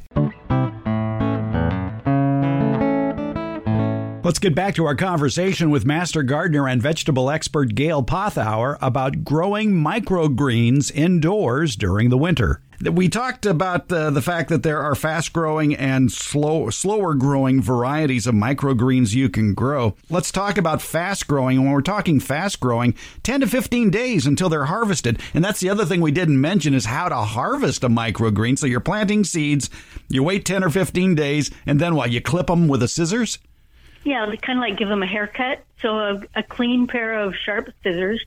Let's 4.27 4.41
get 4.41 4.57
back 4.57 4.75
to 4.75 4.85
our 4.85 4.97
conversation 4.97 5.71
with 5.71 5.85
master 5.85 6.25
gardener 6.25 6.67
and 6.67 6.83
vegetable 6.83 7.31
expert 7.31 7.77
Gail 7.77 8.03
Pothauer 8.03 8.77
about 8.83 9.23
growing 9.23 9.71
microgreens 9.71 10.91
indoors 10.93 11.77
during 11.77 12.11
the 12.11 12.19
winter. 12.19 12.61
We 12.80 13.09
talked 13.09 13.47
about 13.47 13.90
uh, 13.90 14.11
the 14.11 14.21
fact 14.21 14.50
that 14.50 14.62
there 14.62 14.83
are 14.83 14.95
fast 14.95 15.33
growing 15.33 15.75
and 15.75 16.12
slow, 16.12 16.68
slower 16.68 17.14
growing 17.14 17.62
varieties 17.62 18.26
of 18.26 18.35
microgreens 18.35 19.14
you 19.14 19.30
can 19.30 19.54
grow. 19.54 19.97
Let's 20.11 20.30
talk 20.30 20.59
about 20.59 20.83
fast 20.83 21.26
growing. 21.26 21.62
When 21.62 21.73
we're 21.73 21.80
talking 21.80 22.21
fast 22.21 22.61
growing, 22.61 22.95
10 23.23 23.40
to 23.40 23.47
15 23.47 23.88
days 23.88 24.26
until 24.26 24.50
they're 24.50 24.66
harvested. 24.66 25.21
And 25.33 25.42
that's 25.42 25.61
the 25.61 25.71
other 25.71 25.87
thing 25.87 26.02
we 26.02 26.12
didn't 26.12 26.40
mention 26.40 26.75
is 26.75 26.85
how 26.85 27.09
to 27.09 27.16
harvest 27.16 27.83
a 27.83 27.88
microgreen. 27.88 28.59
So 28.59 28.66
you're 28.66 28.80
planting 28.80 29.25
seeds, 29.25 29.71
you 30.09 30.23
wait 30.23 30.45
10 30.45 30.62
or 30.62 30.71
15 30.71 31.14
days, 31.14 31.50
and 31.64 31.80
then 31.80 31.95
what? 31.95 32.11
You 32.11 32.21
clip 32.21 32.49
them 32.49 32.68
with 32.68 32.83
a 32.83 32.88
scissors? 32.88 33.38
Yeah, 34.04 34.26
kind 34.42 34.59
of 34.59 34.62
like 34.62 34.76
give 34.76 34.88
them 34.88 35.02
a 35.02 35.06
haircut. 35.06 35.64
So 35.80 35.99
a, 35.99 36.23
a 36.37 36.42
clean 36.42 36.87
pair 36.87 37.21
of 37.21 37.35
sharp 37.35 37.71
scissors 37.83 38.25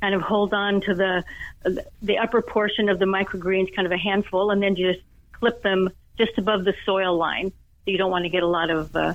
kind 0.00 0.14
of 0.14 0.22
hold 0.22 0.54
on 0.54 0.80
to 0.82 0.94
the 0.94 1.24
the 2.02 2.18
upper 2.18 2.42
portion 2.42 2.88
of 2.88 2.98
the 2.98 3.06
microgreens, 3.06 3.74
kind 3.74 3.86
of 3.86 3.92
a 3.92 3.98
handful, 3.98 4.50
and 4.50 4.62
then 4.62 4.76
just 4.76 5.00
clip 5.32 5.62
them 5.62 5.90
just 6.18 6.36
above 6.38 6.64
the 6.64 6.74
soil 6.84 7.16
line. 7.16 7.50
So 7.50 7.90
you 7.90 7.98
don't 7.98 8.10
want 8.10 8.24
to 8.24 8.28
get 8.28 8.42
a 8.42 8.48
lot 8.48 8.70
of 8.70 8.94
uh, 8.94 9.14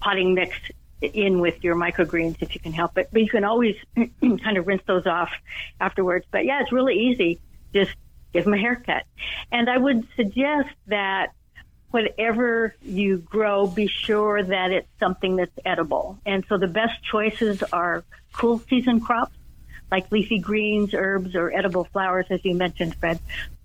potting 0.00 0.34
mix 0.34 0.56
in 1.00 1.40
with 1.40 1.64
your 1.64 1.74
microgreens 1.76 2.36
if 2.40 2.54
you 2.54 2.60
can 2.60 2.72
help 2.72 2.98
it. 2.98 3.08
But 3.12 3.22
you 3.22 3.28
can 3.28 3.44
always 3.44 3.76
kind 4.20 4.56
of 4.56 4.66
rinse 4.66 4.82
those 4.86 5.06
off 5.06 5.30
afterwards. 5.80 6.26
But 6.30 6.44
yeah, 6.44 6.60
it's 6.60 6.72
really 6.72 6.98
easy. 6.98 7.40
Just 7.72 7.92
give 8.32 8.44
them 8.44 8.54
a 8.54 8.58
haircut. 8.58 9.04
And 9.50 9.68
I 9.70 9.76
would 9.76 10.06
suggest 10.16 10.68
that 10.86 11.32
whatever 11.90 12.74
you 12.82 13.18
grow, 13.18 13.66
be 13.66 13.86
sure 13.86 14.42
that 14.42 14.70
it's 14.70 14.88
something 14.98 15.36
that's 15.36 15.58
edible. 15.64 16.18
And 16.24 16.44
so 16.48 16.56
the 16.56 16.68
best 16.68 17.02
choices 17.02 17.62
are 17.72 18.04
cool 18.32 18.60
season 18.68 19.00
crops 19.00 19.34
like 19.90 20.10
leafy 20.12 20.38
greens, 20.38 20.94
herbs, 20.94 21.34
or 21.34 21.52
edible 21.52 21.84
flowers, 21.84 22.26
as 22.30 22.44
you 22.44 22.54
mentioned, 22.54 22.94
Fred. 22.96 23.18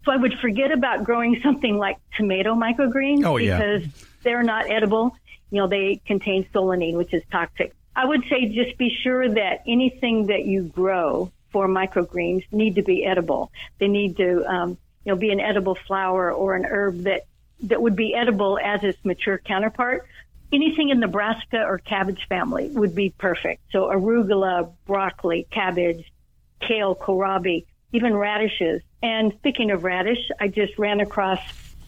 So 0.06 0.12
I 0.12 0.18
would 0.18 0.38
forget 0.40 0.72
about 0.72 1.04
growing 1.04 1.42
something 1.42 1.78
like 1.78 1.98
tomato 2.16 2.54
microgreens 2.54 3.26
oh, 3.26 3.38
yeah. 3.38 3.58
because 3.58 4.08
they're 4.24 4.44
not 4.44 4.70
edible. 4.70 5.16
You 5.52 5.62
know, 5.62 5.68
they 5.68 6.02
contain 6.06 6.46
solanine, 6.54 6.96
which 6.96 7.14
is 7.14 7.24
toxic. 7.32 7.74
I 7.96 8.06
would 8.06 8.24
say 8.30 8.48
just 8.48 8.78
be 8.78 8.96
sure 9.04 9.28
that 9.28 9.64
anything 9.68 10.28
that 10.28 10.46
you 10.46 10.64
grow 10.64 11.32
for 11.52 11.68
microgreens 11.68 12.44
need 12.52 12.76
to 12.76 12.82
be 12.82 13.06
edible. 13.06 13.52
They 13.80 13.88
need 13.88 14.18
to, 14.18 14.44
um, 14.46 14.78
you 15.06 15.14
know, 15.14 15.16
be 15.16 15.32
an 15.32 15.40
edible 15.40 15.76
flower 15.88 16.32
or 16.32 16.56
an 16.56 16.66
herb 16.66 17.04
that 17.04 17.26
that 17.64 17.82
would 17.82 17.96
be 17.96 18.14
edible 18.14 18.60
as 18.62 18.84
its 18.84 18.98
mature 19.06 19.38
counterpart. 19.38 20.06
Anything 20.52 20.90
in 20.90 21.00
the 21.00 21.08
brassica 21.08 21.64
or 21.64 21.78
cabbage 21.78 22.28
family 22.28 22.70
would 22.70 22.94
be 22.94 23.10
perfect. 23.10 23.62
So 23.72 23.90
arugula, 23.90 24.74
broccoli, 24.86 25.48
cabbage, 25.50 26.12
kale, 26.60 26.96
kohlrabi, 26.96 27.66
even 27.92 28.16
radishes. 28.16 28.82
And 29.02 29.34
speaking 29.38 29.72
of 29.72 29.84
radish, 29.84 30.30
I 30.40 30.48
just 30.48 30.78
ran 30.78 31.00
across 31.00 31.40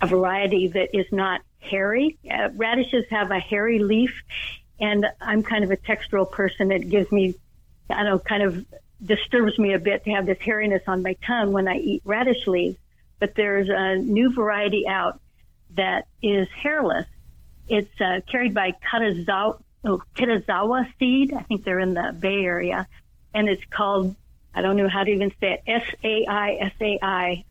a 0.02 0.08
variety 0.08 0.68
that 0.70 0.96
is 0.98 1.06
not 1.12 1.42
hairy. 1.60 2.18
Uh, 2.30 2.50
radishes 2.56 3.06
have 3.10 3.32
a 3.32 3.40
hairy 3.40 3.80
leaf, 3.80 4.22
and 4.80 5.06
I'm 5.20 5.44
kind 5.44 5.64
of 5.64 5.72
a 5.72 5.78
textural 5.78 6.30
person. 6.30 6.72
It 6.72 6.90
gives 6.90 7.12
me, 7.12 7.36
I 7.90 8.04
don't 8.04 8.06
know, 8.06 8.20
kind 8.20 8.44
of 8.44 8.66
disturbs 9.04 9.58
me 9.58 9.74
a 9.74 9.80
bit 9.80 10.04
to 10.06 10.12
have 10.12 10.26
this 10.26 10.38
hairiness 10.40 10.82
on 10.88 11.02
my 11.04 11.14
tongue 11.26 11.52
when 11.52 11.68
I 11.68 11.78
eat 11.78 12.02
radish 12.06 12.48
leaves. 12.48 12.78
But 13.20 13.34
there's 13.36 13.70
a 13.70 13.96
new 13.96 14.34
variety 14.34 14.88
out 14.88 15.20
that 15.76 16.08
is 16.22 16.48
hairless. 16.50 17.08
It's 17.68 18.00
uh, 18.00 18.22
carried 18.32 18.54
by 18.54 18.74
Kitazawa, 18.92 19.60
oh, 19.86 20.84
seed. 21.00 21.34
I 21.34 21.42
think 21.44 21.64
they're 21.64 21.80
in 21.80 21.94
the 21.96 22.16
Bay 22.18 22.44
Area, 22.44 22.88
and 23.34 23.50
it's 23.50 23.64
called 23.66 24.16
I 24.58 24.62
don't 24.62 24.76
know 24.76 24.90
how 24.90 25.04
to 25.04 25.12
even 25.12 25.30
say 25.40 25.54
it. 25.54 25.64
S 25.68 25.84
A 26.04 26.26
I 26.26 26.58
S 26.62 26.74
A 26.82 27.00
I, 27.00 27.46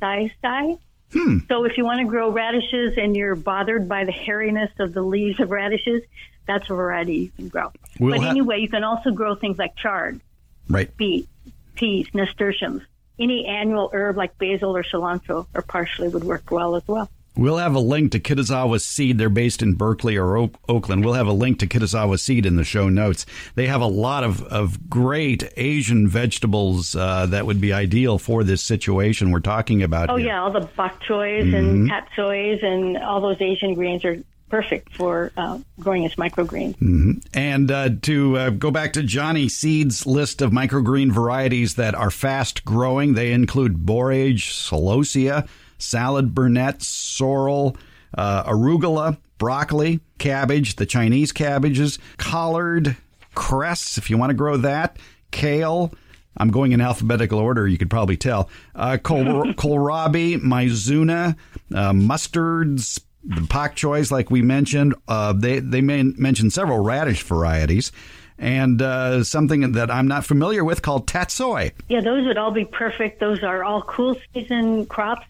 sai 0.00 0.32
sai. 0.40 0.78
Hmm. 1.12 1.40
So 1.48 1.64
if 1.64 1.76
you 1.76 1.84
want 1.84 2.00
to 2.00 2.06
grow 2.06 2.30
radishes 2.30 2.94
and 2.96 3.14
you're 3.14 3.34
bothered 3.34 3.86
by 3.90 4.04
the 4.04 4.12
hairiness 4.12 4.70
of 4.80 4.94
the 4.94 5.02
leaves 5.02 5.38
of 5.38 5.50
radishes, 5.50 6.02
that's 6.46 6.70
a 6.70 6.74
variety 6.74 7.14
you 7.16 7.28
can 7.36 7.48
grow. 7.48 7.72
We'll 8.00 8.18
but 8.18 8.26
anyway, 8.26 8.60
you 8.60 8.70
can 8.70 8.84
also 8.84 9.10
grow 9.10 9.34
things 9.34 9.58
like 9.58 9.76
chard, 9.76 10.22
right? 10.66 10.94
Beet, 10.96 11.28
peas, 11.74 12.06
nasturtiums. 12.14 12.82
Any 13.18 13.44
annual 13.44 13.90
herb 13.92 14.16
like 14.16 14.38
basil 14.38 14.74
or 14.74 14.82
cilantro 14.82 15.46
or 15.54 15.60
parsley 15.60 16.08
would 16.08 16.24
work 16.24 16.50
well 16.50 16.74
as 16.74 16.88
well. 16.88 17.10
We'll 17.36 17.58
have 17.58 17.74
a 17.74 17.80
link 17.80 18.12
to 18.12 18.20
Kitazawa 18.20 18.80
Seed. 18.80 19.18
They're 19.18 19.28
based 19.28 19.62
in 19.62 19.74
Berkeley 19.74 20.16
or 20.16 20.36
Oak- 20.36 20.58
Oakland. 20.68 21.04
We'll 21.04 21.14
have 21.14 21.26
a 21.26 21.32
link 21.32 21.58
to 21.58 21.66
Kitazawa 21.66 22.18
Seed 22.18 22.46
in 22.46 22.56
the 22.56 22.64
show 22.64 22.88
notes. 22.88 23.26
They 23.54 23.66
have 23.66 23.82
a 23.82 23.86
lot 23.86 24.24
of, 24.24 24.42
of 24.44 24.88
great 24.88 25.52
Asian 25.56 26.08
vegetables 26.08 26.96
uh, 26.96 27.26
that 27.26 27.46
would 27.46 27.60
be 27.60 27.72
ideal 27.72 28.18
for 28.18 28.42
this 28.42 28.62
situation 28.62 29.30
we're 29.30 29.40
talking 29.40 29.82
about. 29.82 30.08
Oh, 30.10 30.16
here. 30.16 30.28
yeah. 30.28 30.42
All 30.42 30.50
the 30.50 30.68
bok 30.76 31.00
choys 31.02 31.44
mm-hmm. 31.44 31.54
and 31.54 31.90
tatsois 31.90 32.64
and 32.64 32.96
all 32.98 33.20
those 33.20 33.40
Asian 33.40 33.74
greens 33.74 34.04
are 34.04 34.16
perfect 34.48 34.94
for 34.94 35.32
uh, 35.36 35.58
growing 35.80 36.04
as 36.04 36.14
microgreens. 36.14 36.76
Mm-hmm. 36.76 37.12
And 37.34 37.70
uh, 37.70 37.90
to 38.02 38.36
uh, 38.36 38.50
go 38.50 38.70
back 38.70 38.92
to 38.94 39.02
Johnny's 39.02 39.56
Seeds 39.56 40.06
list 40.06 40.40
of 40.40 40.52
microgreen 40.52 41.10
varieties 41.10 41.74
that 41.74 41.94
are 41.94 42.10
fast 42.10 42.64
growing, 42.64 43.14
they 43.14 43.32
include 43.32 43.84
borage, 43.84 44.50
celosia, 44.50 45.48
salad 45.78 46.34
burnet, 46.34 46.82
sorrel, 46.82 47.76
uh, 48.16 48.44
arugula, 48.44 49.18
broccoli, 49.38 50.00
cabbage, 50.18 50.76
the 50.76 50.86
Chinese 50.86 51.32
cabbages, 51.32 51.98
collard, 52.16 52.96
cress, 53.34 53.98
if 53.98 54.10
you 54.10 54.18
want 54.18 54.30
to 54.30 54.34
grow 54.34 54.56
that, 54.58 54.98
kale. 55.30 55.92
I'm 56.38 56.50
going 56.50 56.72
in 56.72 56.80
alphabetical 56.82 57.38
order, 57.38 57.66
you 57.66 57.78
could 57.78 57.90
probably 57.90 58.16
tell. 58.16 58.50
Uh, 58.74 58.98
kohl- 58.98 59.24
kohlrabi, 59.54 60.38
mizuna, 60.40 61.36
uh, 61.74 61.92
mustards, 61.92 63.00
the 63.24 63.46
pak 63.48 63.74
choys, 63.74 64.12
like 64.12 64.30
we 64.30 64.42
mentioned. 64.42 64.94
Uh, 65.08 65.32
they 65.32 65.58
they 65.58 65.80
mentioned 65.80 66.52
several 66.52 66.78
radish 66.78 67.22
varieties 67.22 67.90
and 68.38 68.82
uh, 68.82 69.24
something 69.24 69.72
that 69.72 69.90
I'm 69.90 70.06
not 70.06 70.24
familiar 70.24 70.64
with 70.64 70.82
called 70.82 71.06
tatsoi. 71.06 71.72
Yeah, 71.88 72.00
those 72.00 72.26
would 72.26 72.38
all 72.38 72.50
be 72.50 72.64
perfect. 72.64 73.20
Those 73.20 73.42
are 73.42 73.64
all 73.64 73.82
cool 73.82 74.16
season 74.34 74.86
crops, 74.86 75.26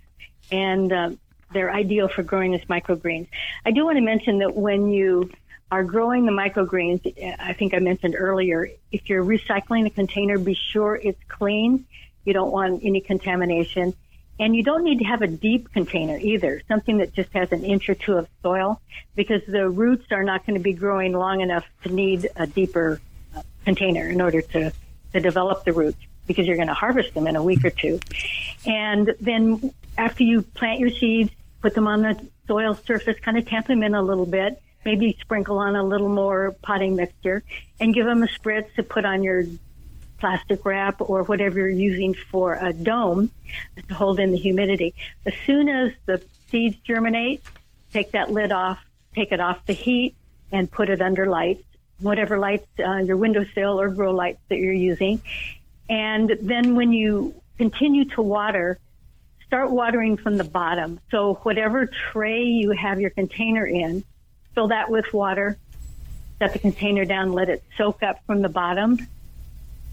and 0.50 0.92
uh, 0.92 1.10
they're 1.52 1.72
ideal 1.72 2.08
for 2.08 2.22
growing 2.22 2.54
as 2.54 2.62
microgreens. 2.62 3.28
I 3.64 3.70
do 3.70 3.84
want 3.84 3.96
to 3.96 4.02
mention 4.02 4.38
that 4.38 4.54
when 4.54 4.90
you 4.90 5.30
are 5.70 5.84
growing 5.84 6.26
the 6.26 6.32
microgreens, 6.32 7.00
I 7.38 7.52
think 7.52 7.74
I 7.74 7.80
mentioned 7.80 8.14
earlier, 8.16 8.68
if 8.92 9.08
you're 9.08 9.24
recycling 9.24 9.86
a 9.86 9.90
container, 9.90 10.38
be 10.38 10.54
sure 10.54 10.94
it's 10.94 11.22
clean. 11.28 11.86
You 12.24 12.32
don't 12.32 12.52
want 12.52 12.84
any 12.84 13.00
contamination. 13.00 13.94
And 14.38 14.54
you 14.54 14.62
don't 14.62 14.84
need 14.84 14.98
to 14.98 15.04
have 15.06 15.22
a 15.22 15.26
deep 15.26 15.72
container 15.72 16.18
either, 16.18 16.60
something 16.68 16.98
that 16.98 17.14
just 17.14 17.32
has 17.32 17.52
an 17.52 17.64
inch 17.64 17.88
or 17.88 17.94
two 17.94 18.18
of 18.18 18.28
soil, 18.42 18.80
because 19.14 19.42
the 19.48 19.68
roots 19.68 20.12
are 20.12 20.22
not 20.22 20.44
going 20.44 20.58
to 20.58 20.62
be 20.62 20.74
growing 20.74 21.12
long 21.12 21.40
enough 21.40 21.64
to 21.84 21.88
need 21.88 22.28
a 22.36 22.46
deeper 22.46 23.00
uh, 23.34 23.42
container 23.64 24.08
in 24.08 24.20
order 24.20 24.42
to, 24.42 24.72
to 25.14 25.20
develop 25.20 25.64
the 25.64 25.72
roots, 25.72 25.98
because 26.26 26.46
you're 26.46 26.56
going 26.56 26.68
to 26.68 26.74
harvest 26.74 27.14
them 27.14 27.26
in 27.26 27.34
a 27.34 27.42
week 27.42 27.64
or 27.64 27.70
two. 27.70 27.98
And 28.66 29.14
then 29.20 29.72
after 29.96 30.24
you 30.24 30.42
plant 30.42 30.80
your 30.80 30.90
seeds, 30.90 31.30
put 31.60 31.74
them 31.74 31.86
on 31.86 32.02
the 32.02 32.28
soil 32.46 32.74
surface, 32.74 33.18
kind 33.20 33.38
of 33.38 33.46
tamp 33.46 33.66
them 33.66 33.82
in 33.82 33.94
a 33.94 34.02
little 34.02 34.26
bit, 34.26 34.62
maybe 34.84 35.16
sprinkle 35.20 35.58
on 35.58 35.74
a 35.76 35.82
little 35.82 36.08
more 36.08 36.54
potting 36.62 36.96
mixture, 36.96 37.42
and 37.80 37.94
give 37.94 38.06
them 38.06 38.22
a 38.22 38.26
spritz 38.26 38.72
to 38.74 38.82
put 38.82 39.04
on 39.04 39.22
your 39.22 39.44
plastic 40.18 40.64
wrap 40.64 41.00
or 41.00 41.22
whatever 41.24 41.58
you're 41.58 41.68
using 41.68 42.14
for 42.14 42.54
a 42.54 42.72
dome 42.72 43.30
to 43.88 43.94
hold 43.94 44.18
in 44.18 44.32
the 44.32 44.38
humidity. 44.38 44.94
As 45.26 45.34
soon 45.44 45.68
as 45.68 45.92
the 46.06 46.22
seeds 46.50 46.76
germinate, 46.84 47.42
take 47.92 48.12
that 48.12 48.30
lid 48.30 48.52
off, 48.52 48.78
take 49.14 49.32
it 49.32 49.40
off 49.40 49.64
the 49.66 49.72
heat, 49.72 50.14
and 50.52 50.70
put 50.70 50.88
it 50.88 51.02
under 51.02 51.26
lights, 51.26 51.64
whatever 52.00 52.38
lights, 52.38 52.66
uh, 52.78 52.96
your 52.98 53.16
windowsill 53.16 53.80
or 53.80 53.88
grow 53.88 54.12
lights 54.12 54.40
that 54.48 54.58
you're 54.58 54.72
using. 54.72 55.20
And 55.88 56.36
then 56.40 56.74
when 56.76 56.92
you 56.92 57.34
continue 57.58 58.04
to 58.10 58.22
water, 58.22 58.78
start 59.46 59.70
watering 59.70 60.16
from 60.16 60.36
the 60.36 60.44
bottom. 60.44 61.00
So 61.10 61.34
whatever 61.42 61.86
tray 61.86 62.44
you 62.44 62.72
have 62.72 63.00
your 63.00 63.10
container 63.10 63.66
in, 63.66 64.04
fill 64.54 64.68
that 64.68 64.90
with 64.90 65.12
water, 65.12 65.58
set 66.38 66.52
the 66.52 66.58
container 66.58 67.04
down, 67.04 67.32
let 67.32 67.48
it 67.48 67.62
soak 67.76 68.02
up 68.02 68.24
from 68.26 68.42
the 68.42 68.48
bottom, 68.48 68.98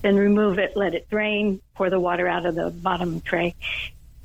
then 0.02 0.16
remove 0.16 0.60
it, 0.60 0.76
let 0.76 0.94
it 0.96 1.10
drain, 1.10 1.62
pour 1.76 1.90
the 1.90 2.00
water 2.00 2.28
out 2.28 2.46
of 2.46 2.56
the 2.56 2.72
bottom 2.72 3.22
tray. 3.22 3.56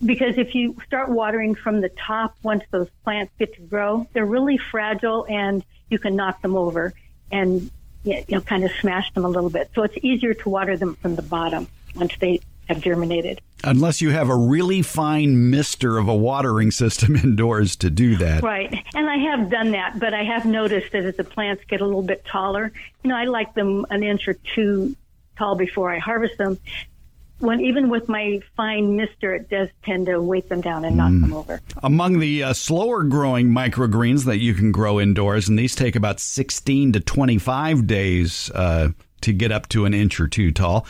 Because 0.05 0.39
if 0.39 0.55
you 0.55 0.77
start 0.87 1.09
watering 1.09 1.55
from 1.55 1.81
the 1.81 1.89
top, 1.89 2.37
once 2.43 2.65
those 2.71 2.89
plants 3.05 3.33
get 3.39 3.55
to 3.55 3.63
grow, 3.63 4.07
they're 4.13 4.25
really 4.25 4.59
fragile 4.59 5.27
and 5.29 5.65
you 5.91 5.99
can 5.99 6.17
knock 6.17 6.41
them 6.41 6.57
over 6.57 6.93
and 7.31 7.71
you 8.05 8.25
know, 8.29 8.41
kind 8.41 8.65
of 8.65 8.71
smash 8.81 9.13
them 9.13 9.25
a 9.25 9.29
little 9.29 9.51
bit. 9.51 9.71
So 9.75 9.83
it's 9.83 9.97
easier 10.03 10.35
to 10.35 10.49
water 10.49 10.77
them 10.77 10.95
from 10.97 11.17
the 11.17 11.23
bottom 11.23 11.67
once 11.97 12.17
they 12.19 12.41
have 12.69 12.81
germinated. 12.81 13.41
Unless 13.65 14.01
you 14.01 14.11
have 14.11 14.29
a 14.29 14.37
really 14.37 14.83
fine 14.83 15.51
mister 15.51 15.99
of 15.99 16.09
a 16.09 16.15
watering 16.15 16.71
system 16.71 17.17
indoors 17.25 17.77
to 17.77 17.91
do 17.91 18.17
that. 18.17 18.43
Right. 18.43 18.85
And 18.95 19.09
I 19.09 19.17
have 19.17 19.51
done 19.51 19.73
that, 19.73 19.99
but 19.99 20.15
I 20.15 20.25
have 20.25 20.47
noticed 20.47 20.93
that 20.93 21.05
as 21.05 21.17
the 21.17 21.25
plants 21.25 21.65
get 21.69 21.81
a 21.81 21.85
little 21.85 22.03
bit 22.03 22.25
taller, 22.25 22.73
you 23.03 23.11
know, 23.11 23.17
I 23.17 23.25
like 23.25 23.55
them 23.55 23.87
an 23.91 24.03
inch 24.03 24.29
or 24.29 24.35
two 24.35 24.95
tall 25.37 25.57
before 25.57 25.93
I 25.93 25.99
harvest 25.99 26.39
them. 26.39 26.59
When 27.41 27.61
even 27.61 27.89
with 27.89 28.09
my 28.09 28.41
fine 28.57 28.97
mister, 28.97 29.33
it 29.33 29.49
does 29.49 29.69
tend 29.85 30.07
to 30.07 30.21
weight 30.21 30.49
them 30.49 30.61
down 30.61 30.85
and 30.85 30.97
knock 30.97 31.13
mm. 31.13 31.21
them 31.21 31.33
over. 31.33 31.61
Among 31.85 32.19
the 32.19 32.43
uh, 32.43 32.53
slower 32.53 33.05
growing 33.05 33.49
microgreens 33.49 34.25
that 34.25 34.39
you 34.39 34.55
can 34.55 34.73
grow 34.73 34.99
indoors, 34.99 35.49
and 35.49 35.57
these 35.57 35.77
take 35.77 35.95
about 35.95 36.19
16 36.19 36.95
to 36.95 37.01
25 37.01 37.87
days 37.87 38.51
uh, 38.51 38.89
to 39.23 39.33
get 39.33 39.53
up 39.53 39.69
to 39.71 39.85
an 39.85 39.95
inch 39.95 40.21
or 40.21 40.29
two 40.29 40.53
tall. 40.53 40.87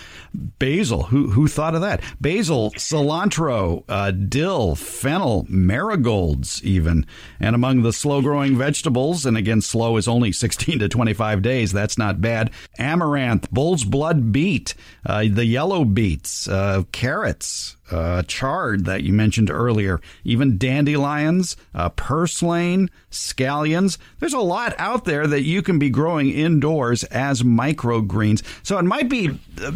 Basil, 0.59 1.05
who 1.05 1.31
who 1.31 1.49
thought 1.49 1.75
of 1.75 1.81
that? 1.81 2.03
Basil, 2.21 2.71
cilantro, 2.73 3.85
uh, 3.89 4.11
dill, 4.11 4.75
fennel, 4.75 5.47
marigolds, 5.49 6.63
even. 6.63 7.07
And 7.41 7.55
among 7.55 7.83
the 7.83 7.93
slow 7.93 8.21
growing 8.23 8.57
vegetables, 8.57 9.25
and 9.27 9.37
again, 9.37 9.61
slow 9.61 9.97
is 9.97 10.09
only 10.09 10.33
16 10.33 10.81
to 10.81 10.89
25 10.89 11.43
days. 11.43 11.73
That's 11.73 11.99
not 11.99 12.21
bad. 12.21 12.51
Amaranth, 12.79 13.51
bull's 13.51 13.85
blood 13.85 14.33
beet, 14.33 14.75
uh, 15.07 15.25
the 15.31 15.47
yellow 15.47 15.85
beets, 15.85 16.49
uh, 16.49 16.83
carrots, 16.93 17.77
uh, 17.91 18.23
chard 18.23 18.85
that 18.85 19.03
you 19.03 19.13
mentioned 19.13 19.51
earlier, 19.51 20.01
even 20.25 20.59
dandelions, 20.59 21.57
uh, 21.75 21.89
purslane, 21.91 22.91
scallions. 23.11 23.99
There's 24.21 24.35
a 24.35 24.41
lot 24.41 24.75
out 24.79 25.05
there 25.05 25.27
that 25.27 25.43
you 25.43 25.63
can 25.63 25.79
be 25.79 25.91
growing 25.91 26.31
indoors 26.31 27.05
as 27.05 27.43
microgreens. 27.43 28.43
So 28.63 28.79
it 28.79 28.85
might 28.85 29.09
be 29.09 29.39
uh, 29.63 29.73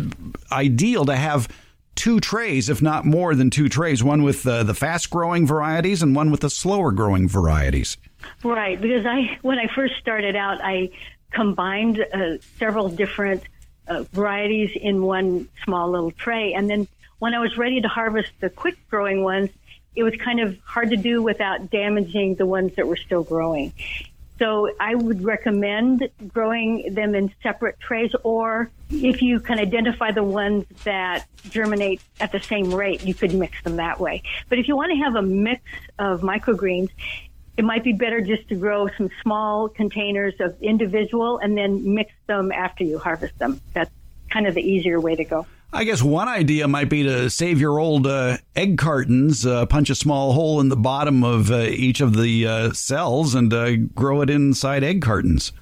ideal 0.51 1.05
to 1.07 1.17
have 1.17 1.49
two 1.95 2.21
trays, 2.21 2.69
if 2.69 2.81
not 2.81 3.05
more 3.05 3.35
than 3.35 3.51
two 3.51 3.69
trays, 3.69 4.03
one 4.03 4.23
with 4.23 4.47
uh, 4.47 4.63
the 4.63 4.75
fast 4.75 5.11
growing 5.11 5.47
varieties 5.47 6.03
and 6.03 6.17
one 6.17 6.31
with 6.31 6.41
the 6.41 6.51
slower 6.51 6.91
growing 6.93 7.29
varieties. 7.29 7.97
Right, 8.43 8.81
because 8.81 9.05
I 9.05 9.39
when 9.43 9.59
I 9.59 9.67
first 9.75 9.95
started 10.01 10.37
out, 10.37 10.61
I 10.63 10.91
combined 11.33 12.05
uh, 12.13 12.39
several 12.59 12.89
different 12.89 13.43
uh, 13.89 14.05
varieties 14.13 14.71
in 14.81 15.03
one 15.03 15.49
small 15.65 15.91
little 15.91 16.13
tray, 16.13 16.55
and 16.55 16.71
then 16.71 16.87
when 17.23 17.35
I 17.35 17.39
was 17.39 17.57
ready 17.57 17.81
to 17.81 17.87
harvest 17.87 18.33
the 18.41 18.51
quick 18.51 18.77
growing 18.91 19.23
ones, 19.23 19.49
it 19.95 20.03
was 20.03 20.13
kind 20.17 20.41
of 20.41 20.59
hard 20.65 20.91
to 20.91 20.97
do 20.97 21.23
without 21.23 21.71
damaging 21.71 22.35
the 22.35 22.45
ones 22.45 22.75
that 22.75 22.89
were 22.89 22.97
still 22.97 23.23
growing. 23.23 23.73
So 24.41 24.69
I 24.81 24.97
would 24.97 25.23
recommend 25.23 26.09
growing 26.27 26.93
them 26.93 27.15
in 27.15 27.33
separate 27.41 27.79
trays, 27.79 28.11
or 28.25 28.73
if 28.91 29.23
you 29.23 29.39
can 29.39 29.61
identify 29.61 30.11
the 30.11 30.25
ones 30.25 30.67
that 30.83 31.29
germinate 31.49 32.01
at 32.19 32.33
the 32.33 32.41
same 32.41 32.75
rate, 32.75 33.05
you 33.05 33.15
could 33.15 33.33
mix 33.35 33.63
them 33.63 33.77
that 33.77 34.01
way. 34.01 34.25
But 34.49 34.59
if 34.59 34.67
you 34.67 34.75
want 34.75 34.91
to 34.91 34.97
have 34.97 35.15
a 35.15 35.23
mix 35.23 35.63
of 36.01 36.23
microgreens, 36.23 36.91
it 37.57 37.65
might 37.65 37.85
be 37.85 37.93
better 37.93 38.21
just 38.21 38.49
to 38.49 38.57
grow 38.57 38.89
some 38.97 39.11
small 39.23 39.69
containers 39.69 40.35
of 40.41 40.61
individual 40.61 41.39
and 41.39 41.57
then 41.57 41.95
mix 41.95 42.11
them 42.27 42.51
after 42.51 42.83
you 42.83 42.99
harvest 42.99 43.39
them. 43.39 43.61
That's 43.75 43.93
kind 44.29 44.49
of 44.49 44.55
the 44.55 44.63
easier 44.63 44.99
way 44.99 45.15
to 45.15 45.25
go. 45.25 45.47
I 45.75 45.85
guess 45.85 46.03
one 46.03 46.29
idea 46.29 46.69
might 46.69 46.91
be 46.91 47.05
to 47.05 47.31
save 47.31 47.59
your 47.59 47.79
old 47.79 48.07
uh, 48.07 48.37
egg 48.55 48.77
cartons, 48.77 49.47
uh, 49.47 49.65
punch 49.65 49.89
a 49.89 49.95
small 49.95 50.35
hole 50.35 50.61
in 50.61 50.69
the 50.69 50.77
bottom 50.77 51.25
of 51.25 51.51
uh, 51.51 51.61
each 51.61 52.03
of 52.03 52.15
the 52.15 52.47
uh, 52.47 52.73
cells, 52.75 53.35
and 53.35 53.53
uh, 53.55 53.77
grow 53.77 54.21
it 54.21 54.29
inside 54.29 54.85
egg 54.85 55.01
cartons. 55.01 55.53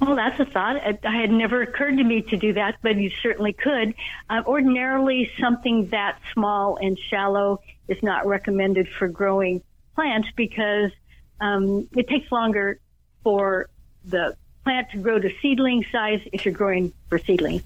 Well, 0.00 0.16
that's 0.16 0.40
a 0.40 0.44
thought. 0.44 0.76
It 0.76 1.04
had 1.04 1.30
never 1.30 1.62
occurred 1.62 1.98
to 1.98 2.04
me 2.04 2.22
to 2.22 2.36
do 2.36 2.54
that, 2.54 2.78
but 2.82 2.96
you 2.96 3.10
certainly 3.22 3.52
could. 3.52 3.94
Uh, 4.28 4.42
ordinarily, 4.44 5.30
something 5.38 5.86
that 5.90 6.18
small 6.32 6.76
and 6.78 6.98
shallow 6.98 7.60
is 7.86 8.02
not 8.02 8.26
recommended 8.26 8.88
for 8.88 9.06
growing 9.06 9.62
plants 9.94 10.28
because 10.34 10.90
um, 11.40 11.86
it 11.94 12.08
takes 12.08 12.32
longer 12.32 12.80
for 13.22 13.68
the 14.04 14.36
plant 14.64 14.90
to 14.90 14.98
grow 14.98 15.20
to 15.20 15.30
seedling 15.40 15.84
size 15.92 16.20
if 16.32 16.44
you're 16.44 16.54
growing 16.54 16.92
for 17.08 17.18
seedling 17.18 17.62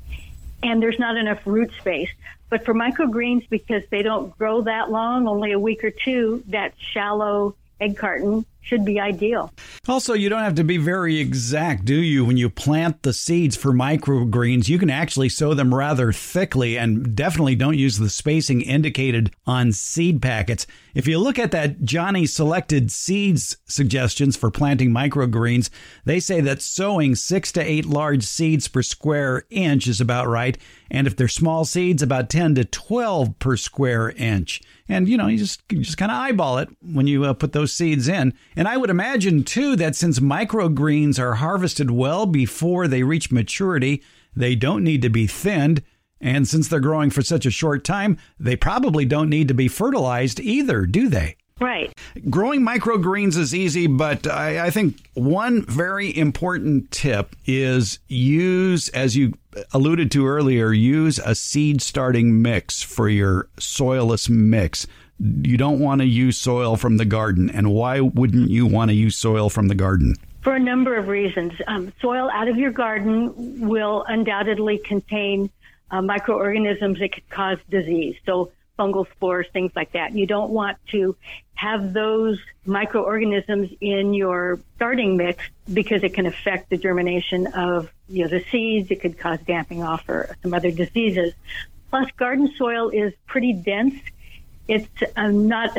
and 0.64 0.82
there's 0.82 0.98
not 0.98 1.16
enough 1.16 1.40
root 1.44 1.70
space. 1.78 2.08
But 2.48 2.64
for 2.64 2.74
microgreens, 2.74 3.48
because 3.48 3.82
they 3.90 4.02
don't 4.02 4.36
grow 4.38 4.62
that 4.62 4.90
long, 4.90 5.28
only 5.28 5.52
a 5.52 5.58
week 5.58 5.84
or 5.84 5.90
two, 5.90 6.42
that 6.48 6.74
shallow 6.92 7.54
egg 7.80 7.96
carton 7.96 8.46
should 8.64 8.84
be 8.84 8.98
ideal. 8.98 9.52
Also, 9.86 10.14
you 10.14 10.28
don't 10.28 10.42
have 10.42 10.54
to 10.54 10.64
be 10.64 10.78
very 10.78 11.20
exact, 11.20 11.84
do 11.84 11.94
you? 11.94 12.24
When 12.24 12.38
you 12.38 12.48
plant 12.48 13.02
the 13.02 13.12
seeds 13.12 13.56
for 13.56 13.72
microgreens, 13.72 14.68
you 14.68 14.78
can 14.78 14.90
actually 14.90 15.28
sow 15.28 15.52
them 15.52 15.74
rather 15.74 16.12
thickly 16.12 16.78
and 16.78 17.14
definitely 17.14 17.54
don't 17.56 17.78
use 17.78 17.98
the 17.98 18.08
spacing 18.08 18.62
indicated 18.62 19.32
on 19.46 19.72
seed 19.72 20.22
packets. 20.22 20.66
If 20.94 21.06
you 21.06 21.18
look 21.18 21.38
at 21.38 21.50
that 21.50 21.82
Johnny's 21.82 22.32
Selected 22.32 22.90
Seeds 22.90 23.58
suggestions 23.66 24.36
for 24.36 24.50
planting 24.50 24.90
microgreens, 24.90 25.68
they 26.04 26.18
say 26.20 26.40
that 26.40 26.62
sowing 26.62 27.14
six 27.14 27.52
to 27.52 27.60
eight 27.60 27.84
large 27.84 28.24
seeds 28.24 28.68
per 28.68 28.82
square 28.82 29.44
inch 29.50 29.86
is 29.86 30.00
about 30.00 30.28
right. 30.28 30.56
And 30.90 31.06
if 31.06 31.16
they're 31.16 31.28
small 31.28 31.64
seeds, 31.64 32.02
about 32.02 32.30
10 32.30 32.54
to 32.54 32.64
12 32.64 33.38
per 33.40 33.56
square 33.56 34.10
inch. 34.10 34.62
And, 34.88 35.08
you 35.08 35.16
know, 35.16 35.26
you 35.26 35.38
just, 35.38 35.66
just 35.68 35.96
kind 35.96 36.12
of 36.12 36.18
eyeball 36.18 36.58
it 36.58 36.68
when 36.80 37.06
you 37.06 37.24
uh, 37.24 37.32
put 37.32 37.52
those 37.52 37.72
seeds 37.72 38.06
in. 38.06 38.34
And 38.56 38.68
I 38.68 38.76
would 38.76 38.90
imagine, 38.90 39.44
too, 39.44 39.76
that 39.76 39.96
since 39.96 40.20
microgreens 40.20 41.18
are 41.18 41.34
harvested 41.34 41.90
well 41.90 42.26
before 42.26 42.86
they 42.88 43.02
reach 43.02 43.32
maturity, 43.32 44.02
they 44.34 44.54
don't 44.54 44.84
need 44.84 45.02
to 45.02 45.10
be 45.10 45.26
thinned. 45.26 45.82
And 46.20 46.48
since 46.48 46.68
they're 46.68 46.80
growing 46.80 47.10
for 47.10 47.22
such 47.22 47.44
a 47.44 47.50
short 47.50 47.84
time, 47.84 48.16
they 48.38 48.56
probably 48.56 49.04
don't 49.04 49.28
need 49.28 49.48
to 49.48 49.54
be 49.54 49.68
fertilized 49.68 50.40
either, 50.40 50.86
do 50.86 51.08
they? 51.08 51.36
Right. 51.60 51.92
Growing 52.28 52.62
microgreens 52.62 53.36
is 53.36 53.54
easy, 53.54 53.86
but 53.86 54.26
I, 54.26 54.66
I, 54.66 54.70
think 54.70 55.08
one 55.14 55.64
very 55.66 56.16
important 56.16 56.90
tip 56.90 57.36
is 57.46 58.00
use, 58.08 58.88
as 58.88 59.16
you 59.16 59.34
alluded 59.72 60.10
to 60.12 60.26
earlier, 60.26 60.72
use 60.72 61.20
a 61.20 61.36
seed 61.36 61.80
starting 61.80 62.42
mix 62.42 62.82
for 62.82 63.08
your 63.08 63.48
soilless 63.58 64.28
mix. 64.28 64.88
You 65.18 65.56
don't 65.56 65.78
want 65.78 66.00
to 66.00 66.06
use 66.06 66.36
soil 66.36 66.76
from 66.76 66.96
the 66.96 67.04
garden. 67.04 67.50
And 67.50 67.72
why 67.72 68.00
wouldn't 68.00 68.50
you 68.50 68.66
want 68.66 68.90
to 68.90 68.94
use 68.94 69.16
soil 69.16 69.48
from 69.48 69.68
the 69.68 69.74
garden? 69.74 70.16
For 70.42 70.54
a 70.54 70.60
number 70.60 70.96
of 70.96 71.08
reasons. 71.08 71.52
Um, 71.66 71.92
soil 72.00 72.30
out 72.30 72.48
of 72.48 72.56
your 72.56 72.72
garden 72.72 73.66
will 73.66 74.04
undoubtedly 74.06 74.78
contain 74.78 75.50
uh, 75.90 76.02
microorganisms 76.02 76.98
that 76.98 77.12
could 77.12 77.28
cause 77.30 77.58
disease. 77.70 78.16
So 78.26 78.50
fungal 78.78 79.08
spores, 79.12 79.46
things 79.52 79.72
like 79.76 79.92
that. 79.92 80.12
You 80.12 80.26
don't 80.26 80.50
want 80.50 80.78
to 80.90 81.16
have 81.54 81.92
those 81.92 82.38
microorganisms 82.66 83.70
in 83.80 84.14
your 84.14 84.58
starting 84.76 85.16
mix 85.16 85.44
because 85.72 86.02
it 86.02 86.14
can 86.14 86.26
affect 86.26 86.70
the 86.70 86.76
germination 86.76 87.46
of 87.48 87.90
you 88.08 88.24
know 88.24 88.28
the 88.28 88.44
seeds. 88.50 88.90
It 88.90 89.00
could 89.00 89.18
cause 89.18 89.38
damping 89.46 89.82
off 89.82 90.08
or 90.08 90.36
some 90.42 90.52
other 90.54 90.70
diseases. 90.70 91.32
Plus, 91.90 92.10
garden 92.16 92.52
soil 92.56 92.90
is 92.90 93.12
pretty 93.26 93.52
dense. 93.52 93.94
It's 94.68 94.88
um, 95.16 95.48
not 95.48 95.76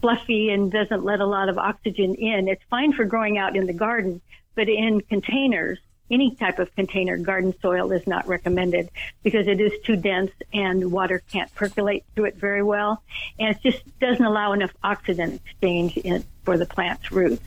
fluffy 0.00 0.50
and 0.50 0.70
doesn't 0.70 1.04
let 1.04 1.20
a 1.20 1.26
lot 1.26 1.48
of 1.48 1.58
oxygen 1.58 2.14
in. 2.14 2.48
It's 2.48 2.62
fine 2.68 2.92
for 2.92 3.04
growing 3.04 3.38
out 3.38 3.56
in 3.56 3.66
the 3.66 3.72
garden, 3.72 4.20
but 4.54 4.68
in 4.68 5.00
containers, 5.00 5.78
any 6.10 6.34
type 6.34 6.58
of 6.58 6.74
container, 6.74 7.16
garden 7.16 7.54
soil 7.62 7.90
is 7.90 8.06
not 8.06 8.28
recommended 8.28 8.90
because 9.22 9.46
it 9.46 9.60
is 9.60 9.72
too 9.84 9.96
dense 9.96 10.30
and 10.52 10.92
water 10.92 11.22
can't 11.32 11.52
percolate 11.54 12.04
through 12.14 12.26
it 12.26 12.36
very 12.36 12.62
well. 12.62 13.02
And 13.38 13.56
it 13.56 13.62
just 13.62 13.98
doesn't 13.98 14.24
allow 14.24 14.52
enough 14.52 14.72
oxygen 14.82 15.40
exchange 15.44 15.96
in, 15.96 16.24
for 16.44 16.58
the 16.58 16.66
plant's 16.66 17.10
roots. 17.10 17.44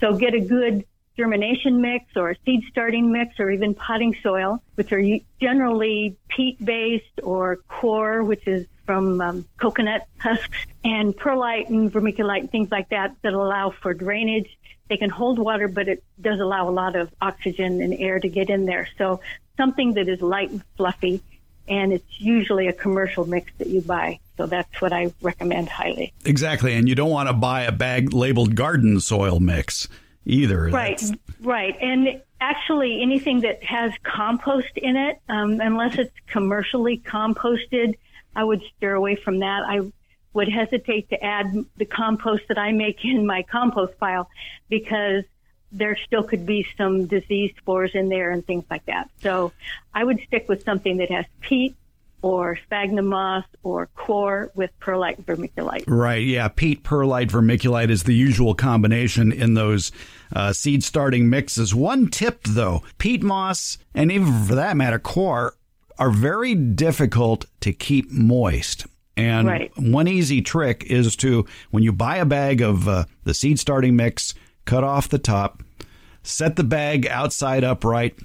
So 0.00 0.16
get 0.16 0.34
a 0.34 0.40
good 0.40 0.86
germination 1.16 1.82
mix 1.82 2.16
or 2.16 2.30
a 2.30 2.36
seed 2.46 2.62
starting 2.70 3.12
mix 3.12 3.38
or 3.38 3.50
even 3.50 3.74
potting 3.74 4.16
soil, 4.22 4.62
which 4.76 4.92
are 4.92 5.02
generally 5.38 6.16
peat 6.28 6.64
based 6.64 7.20
or 7.22 7.56
coir, 7.68 8.24
which 8.24 8.46
is 8.46 8.66
from 8.90 9.20
um, 9.20 9.44
coconut 9.56 10.08
husks 10.18 10.66
and 10.82 11.16
perlite 11.16 11.68
and 11.68 11.92
vermiculite, 11.92 12.40
and 12.40 12.50
things 12.50 12.72
like 12.72 12.88
that, 12.88 13.14
that 13.22 13.34
allow 13.34 13.70
for 13.70 13.94
drainage 13.94 14.58
they 14.88 14.96
can 14.96 15.10
hold 15.10 15.38
water, 15.38 15.68
but 15.68 15.86
it 15.86 16.02
does 16.20 16.40
allow 16.40 16.68
a 16.68 16.72
lot 16.72 16.96
of 16.96 17.08
oxygen 17.22 17.80
and 17.80 17.94
air 17.94 18.18
to 18.18 18.28
get 18.28 18.50
in 18.50 18.66
there. 18.66 18.88
So 18.98 19.20
something 19.56 19.94
that 19.94 20.08
is 20.08 20.20
light 20.20 20.50
and 20.50 20.64
fluffy, 20.76 21.22
and 21.68 21.92
it's 21.92 22.20
usually 22.20 22.66
a 22.66 22.72
commercial 22.72 23.24
mix 23.24 23.52
that 23.58 23.68
you 23.68 23.80
buy. 23.80 24.18
So 24.36 24.46
that's 24.46 24.80
what 24.80 24.92
I 24.92 25.14
recommend 25.22 25.68
highly. 25.68 26.12
Exactly, 26.24 26.74
and 26.74 26.88
you 26.88 26.96
don't 26.96 27.10
want 27.10 27.28
to 27.28 27.32
buy 27.32 27.62
a 27.62 27.70
bag 27.70 28.12
labeled 28.12 28.56
garden 28.56 28.98
soil 28.98 29.38
mix 29.38 29.86
either. 30.26 30.64
Right, 30.64 30.98
that's... 30.98 31.12
right, 31.40 31.76
and 31.80 32.20
actually 32.40 33.00
anything 33.00 33.42
that 33.42 33.62
has 33.62 33.92
compost 34.02 34.72
in 34.74 34.96
it, 34.96 35.20
um, 35.28 35.60
unless 35.60 35.96
it's 35.96 36.12
commercially 36.26 36.98
composted, 36.98 37.94
I 38.34 38.44
would 38.44 38.62
steer 38.76 38.94
away 38.94 39.16
from 39.16 39.40
that. 39.40 39.62
I 39.66 39.80
would 40.32 40.48
hesitate 40.48 41.10
to 41.10 41.22
add 41.22 41.64
the 41.76 41.84
compost 41.84 42.44
that 42.48 42.58
I 42.58 42.72
make 42.72 43.04
in 43.04 43.26
my 43.26 43.42
compost 43.42 43.98
pile 43.98 44.30
because 44.68 45.24
there 45.72 45.96
still 45.96 46.22
could 46.22 46.46
be 46.46 46.66
some 46.76 47.06
disease 47.06 47.52
spores 47.58 47.92
in 47.94 48.08
there 48.08 48.30
and 48.30 48.44
things 48.44 48.64
like 48.70 48.84
that. 48.86 49.08
So 49.22 49.52
I 49.94 50.04
would 50.04 50.20
stick 50.26 50.48
with 50.48 50.64
something 50.64 50.98
that 50.98 51.10
has 51.10 51.26
peat 51.40 51.76
or 52.22 52.56
sphagnum 52.56 53.06
moss 53.06 53.44
or 53.62 53.86
coir 53.94 54.50
with 54.54 54.70
perlite 54.78 55.24
vermiculite. 55.24 55.84
Right. 55.86 56.24
Yeah. 56.24 56.48
Peat, 56.48 56.82
perlite, 56.82 57.28
vermiculite 57.28 57.90
is 57.90 58.02
the 58.02 58.14
usual 58.14 58.54
combination 58.54 59.32
in 59.32 59.54
those 59.54 59.90
uh, 60.34 60.52
seed 60.52 60.84
starting 60.84 61.30
mixes. 61.30 61.74
One 61.74 62.08
tip 62.08 62.42
though 62.44 62.82
peat 62.98 63.22
moss 63.22 63.78
and 63.94 64.12
even 64.12 64.44
for 64.44 64.54
that 64.54 64.76
matter, 64.76 64.98
coir 64.98 65.54
are 66.00 66.10
very 66.10 66.54
difficult 66.54 67.44
to 67.60 67.72
keep 67.72 68.10
moist. 68.10 68.86
And 69.16 69.46
right. 69.46 69.70
one 69.76 70.08
easy 70.08 70.40
trick 70.40 70.84
is 70.84 71.14
to, 71.16 71.44
when 71.70 71.82
you 71.82 71.92
buy 71.92 72.16
a 72.16 72.24
bag 72.24 72.62
of 72.62 72.88
uh, 72.88 73.04
the 73.24 73.34
seed 73.34 73.58
starting 73.58 73.94
mix, 73.94 74.34
cut 74.64 74.82
off 74.82 75.10
the 75.10 75.18
top, 75.18 75.62
set 76.22 76.56
the 76.56 76.64
bag 76.64 77.06
outside 77.06 77.64
upright, 77.64 78.18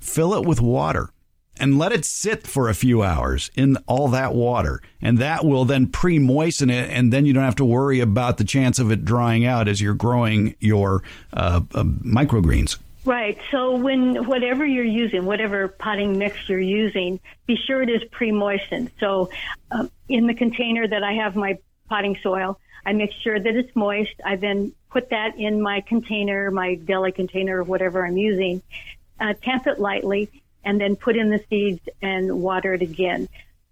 fill 0.00 0.34
it 0.34 0.44
with 0.44 0.60
water, 0.60 1.10
and 1.60 1.78
let 1.78 1.92
it 1.92 2.04
sit 2.04 2.48
for 2.48 2.68
a 2.68 2.74
few 2.74 3.02
hours 3.04 3.50
in 3.54 3.76
all 3.86 4.08
that 4.08 4.34
water. 4.34 4.82
And 5.00 5.18
that 5.18 5.44
will 5.44 5.64
then 5.64 5.86
pre 5.86 6.18
moisten 6.18 6.68
it, 6.68 6.90
and 6.90 7.12
then 7.12 7.26
you 7.26 7.32
don't 7.32 7.44
have 7.44 7.56
to 7.56 7.64
worry 7.64 8.00
about 8.00 8.38
the 8.38 8.44
chance 8.44 8.80
of 8.80 8.90
it 8.90 9.04
drying 9.04 9.44
out 9.44 9.68
as 9.68 9.80
you're 9.80 9.94
growing 9.94 10.56
your 10.58 11.04
uh, 11.32 11.60
uh, 11.74 11.84
microgreens. 11.84 12.76
Right. 13.08 13.38
So 13.50 13.74
when 13.74 14.26
whatever 14.26 14.66
you're 14.66 14.84
using, 14.84 15.24
whatever 15.24 15.66
potting 15.66 16.18
mix 16.18 16.46
you're 16.46 16.60
using, 16.60 17.20
be 17.46 17.56
sure 17.56 17.80
it 17.80 17.88
is 17.88 18.02
pre-moistened. 18.10 18.90
So 19.00 19.30
um, 19.70 19.90
in 20.10 20.26
the 20.26 20.34
container 20.34 20.86
that 20.86 21.02
I 21.02 21.14
have 21.14 21.34
my 21.34 21.56
potting 21.88 22.18
soil, 22.22 22.60
I 22.84 22.92
make 22.92 23.12
sure 23.24 23.40
that 23.40 23.56
it's 23.56 23.74
moist. 23.74 24.12
I 24.22 24.36
then 24.36 24.74
put 24.90 25.08
that 25.08 25.38
in 25.38 25.62
my 25.62 25.80
container, 25.80 26.50
my 26.50 26.74
deli 26.74 27.12
container, 27.12 27.60
or 27.60 27.62
whatever 27.62 28.04
I'm 28.04 28.18
using, 28.18 28.60
uh, 29.18 29.32
tamp 29.42 29.66
it 29.66 29.80
lightly, 29.80 30.28
and 30.62 30.78
then 30.78 30.94
put 30.94 31.16
in 31.16 31.30
the 31.30 31.42
seeds 31.48 31.80
and 32.02 32.42
water 32.42 32.74
it 32.74 32.82
again. 32.82 33.26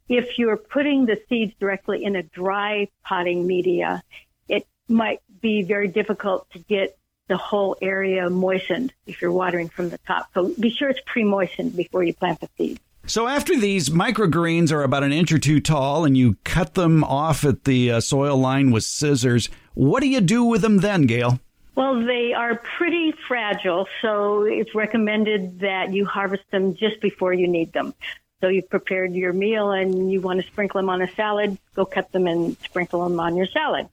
If 0.08 0.38
you're 0.38 0.56
putting 0.56 1.04
the 1.04 1.20
seeds 1.28 1.52
directly 1.60 2.04
in 2.04 2.16
a 2.16 2.22
dry 2.22 2.88
potting 3.04 3.46
media, 3.46 4.02
it 4.48 4.66
might 4.88 5.20
be 5.42 5.60
very 5.60 5.88
difficult 5.88 6.48
to 6.52 6.58
get 6.58 6.96
the 7.28 7.36
whole 7.36 7.76
area 7.82 8.30
moistened 8.30 8.92
if 9.06 9.20
you're 9.20 9.32
watering 9.32 9.68
from 9.68 9.90
the 9.90 9.98
top. 9.98 10.30
So 10.34 10.52
be 10.58 10.70
sure 10.70 10.88
it's 10.88 11.00
pre-moistened 11.06 11.76
before 11.76 12.02
you 12.02 12.14
plant 12.14 12.40
the 12.40 12.48
seeds. 12.56 12.80
So 13.08 13.28
after 13.28 13.56
these 13.56 13.88
microgreens 13.88 14.72
are 14.72 14.82
about 14.82 15.04
an 15.04 15.12
inch 15.12 15.30
or 15.30 15.38
two 15.38 15.60
tall 15.60 16.04
and 16.04 16.16
you 16.16 16.36
cut 16.42 16.74
them 16.74 17.04
off 17.04 17.44
at 17.44 17.64
the 17.64 17.92
uh, 17.92 18.00
soil 18.00 18.36
line 18.36 18.72
with 18.72 18.82
scissors, 18.82 19.48
what 19.74 20.00
do 20.00 20.08
you 20.08 20.20
do 20.20 20.42
with 20.42 20.62
them 20.62 20.78
then, 20.78 21.02
Gail? 21.02 21.38
Well, 21.76 22.04
they 22.04 22.32
are 22.32 22.56
pretty 22.56 23.14
fragile, 23.28 23.86
so 24.00 24.42
it's 24.42 24.74
recommended 24.74 25.60
that 25.60 25.92
you 25.92 26.06
harvest 26.06 26.50
them 26.50 26.74
just 26.74 27.00
before 27.00 27.32
you 27.34 27.46
need 27.46 27.72
them. 27.72 27.94
So 28.40 28.48
you've 28.48 28.68
prepared 28.68 29.14
your 29.14 29.32
meal 29.32 29.70
and 29.70 30.12
you 30.12 30.20
want 30.20 30.40
to 30.40 30.46
sprinkle 30.46 30.80
them 30.80 30.90
on 30.90 31.00
a 31.00 31.10
salad, 31.14 31.58
go 31.74 31.86
cut 31.86 32.12
them 32.12 32.26
and 32.26 32.56
sprinkle 32.58 33.02
them 33.02 33.18
on 33.18 33.34
your 33.36 33.46
salad. 33.46 33.88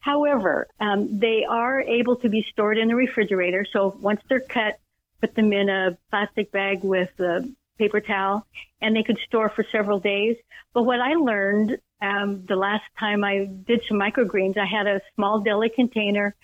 However, 0.00 0.66
um, 0.80 1.18
they 1.18 1.44
are 1.44 1.80
able 1.80 2.16
to 2.16 2.28
be 2.28 2.44
stored 2.50 2.78
in 2.78 2.88
the 2.88 2.96
refrigerator. 2.96 3.66
So 3.70 3.96
once 4.00 4.22
they're 4.28 4.40
cut, 4.40 4.78
put 5.20 5.34
them 5.34 5.52
in 5.52 5.68
a 5.68 5.96
plastic 6.10 6.50
bag 6.50 6.82
with 6.82 7.10
a 7.20 7.48
paper 7.78 8.00
towel, 8.00 8.46
and 8.80 8.96
they 8.96 9.02
could 9.02 9.18
store 9.26 9.48
for 9.48 9.64
several 9.70 10.00
days. 10.00 10.36
But 10.72 10.82
what 10.82 11.00
I 11.00 11.14
learned 11.14 11.78
um, 12.00 12.44
the 12.46 12.56
last 12.56 12.84
time 12.98 13.22
I 13.22 13.44
did 13.44 13.82
some 13.88 13.98
microgreens, 13.98 14.58
I 14.58 14.66
had 14.66 14.86
a 14.86 15.00
small 15.14 15.40
deli 15.40 15.68
container 15.68 16.34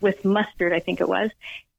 with 0.00 0.24
mustard, 0.24 0.72
I 0.72 0.80
think 0.80 1.00
it 1.00 1.08
was, 1.08 1.30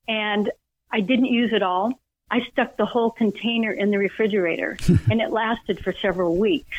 and 0.08 0.52
I 0.92 1.02
didn't 1.02 1.26
use 1.26 1.54
it 1.54 1.62
all. 1.62 2.00
I 2.30 2.42
stuck 2.52 2.78
the 2.78 2.86
whole 2.86 3.12
container 3.12 3.72
in 3.72 3.92
the 3.92 3.98
refrigerator, 3.98 4.78
and 5.10 5.22
it 5.22 5.32
lasted 5.32 5.84
for 5.84 5.94
several 5.94 6.36
weeks. 6.38 6.78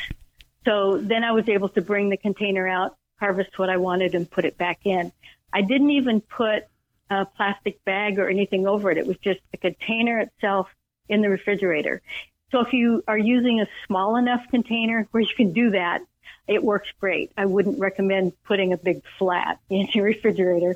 So 0.65 0.99
then 0.99 1.25
I 1.25 1.33
was 1.33 1.49
able 1.49 1.71
to 1.71 1.81
bring 1.81 2.11
the 2.11 2.17
container 2.17 2.69
out, 2.69 2.97
harvest 3.19 3.59
what 3.59 3.71
I 3.71 3.79
wanted 3.79 4.15
and 4.15 4.31
put 4.31 4.45
it 4.45 4.59
back 4.59 4.81
in. 4.85 5.13
I 5.53 5.63
didn't 5.63 5.91
even 5.91 6.21
put 6.21 6.65
a 7.11 7.25
plastic 7.25 7.83
bag 7.85 8.19
or 8.19 8.29
anything 8.29 8.67
over 8.67 8.91
it. 8.91 8.99
It 8.99 9.07
was 9.07 9.17
just 9.19 9.41
the 9.51 9.57
container 9.57 10.19
itself 10.19 10.69
in 11.09 11.23
the 11.23 11.31
refrigerator. 11.31 12.03
So 12.51 12.61
if 12.61 12.73
you 12.73 13.03
are 13.09 13.19
using 13.19 13.61
a 13.61 13.69
small 13.87 14.17
enough 14.17 14.43
container 14.51 15.09
where 15.11 15.23
you 15.23 15.35
can 15.35 15.53
do 15.53 15.71
that, 15.71 16.03
it 16.47 16.63
works 16.63 16.89
great. 16.99 17.33
I 17.37 17.47
wouldn't 17.47 17.79
recommend 17.79 18.33
putting 18.45 18.73
a 18.73 18.79
big 18.79 19.03
flat 19.19 19.59
in 19.71 19.89
your 19.95 20.05
refrigerator. 20.05 20.75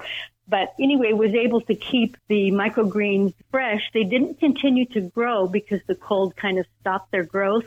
But 0.48 0.74
anyway, 0.78 1.12
was 1.12 1.34
able 1.34 1.60
to 1.62 1.74
keep 1.74 2.16
the 2.28 2.50
microgreens 2.50 3.34
fresh. 3.50 3.82
They 3.94 4.04
didn't 4.04 4.40
continue 4.40 4.86
to 4.86 5.00
grow 5.00 5.46
because 5.46 5.80
the 5.86 5.94
cold 5.94 6.36
kind 6.36 6.58
of 6.58 6.66
stopped 6.80 7.12
their 7.12 7.24
growth, 7.24 7.64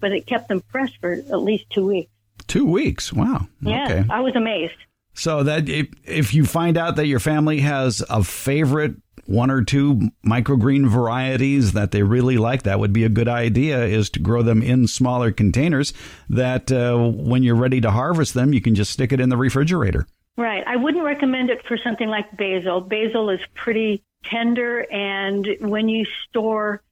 but 0.00 0.12
it 0.12 0.26
kept 0.26 0.48
them 0.48 0.62
fresh 0.72 0.98
for 1.00 1.12
at 1.12 1.40
least 1.40 1.66
two 1.70 1.86
weeks. 1.86 2.10
Two 2.46 2.64
weeks. 2.64 3.12
Wow. 3.12 3.46
Yeah, 3.60 3.84
okay. 3.84 4.04
I 4.10 4.20
was 4.20 4.34
amazed. 4.36 4.74
So 5.14 5.44
that 5.44 5.68
if, 5.68 5.88
if 6.04 6.34
you 6.34 6.44
find 6.44 6.76
out 6.76 6.96
that 6.96 7.06
your 7.06 7.20
family 7.20 7.60
has 7.60 8.02
a 8.10 8.24
favorite 8.24 8.96
one 9.26 9.50
or 9.50 9.62
two 9.62 10.10
microgreen 10.26 10.88
varieties 10.88 11.72
that 11.72 11.92
they 11.92 12.02
really 12.02 12.36
like, 12.36 12.64
that 12.64 12.80
would 12.80 12.92
be 12.92 13.04
a 13.04 13.08
good 13.08 13.28
idea. 13.28 13.84
Is 13.84 14.10
to 14.10 14.18
grow 14.18 14.42
them 14.42 14.62
in 14.62 14.88
smaller 14.88 15.30
containers. 15.30 15.92
That 16.28 16.72
uh, 16.72 16.96
when 16.98 17.42
you're 17.42 17.54
ready 17.54 17.80
to 17.80 17.90
harvest 17.90 18.34
them, 18.34 18.52
you 18.52 18.60
can 18.60 18.74
just 18.74 18.90
stick 18.90 19.12
it 19.12 19.20
in 19.20 19.28
the 19.28 19.36
refrigerator. 19.36 20.06
Right. 20.36 20.64
I 20.66 20.76
wouldn't 20.76 21.04
recommend 21.04 21.50
it 21.50 21.64
for 21.64 21.78
something 21.78 22.08
like 22.08 22.36
basil. 22.36 22.80
Basil 22.80 23.30
is 23.30 23.40
pretty 23.54 24.02
tender, 24.24 24.80
and 24.80 25.46
when 25.60 25.88
you 25.88 26.06
store 26.28 26.82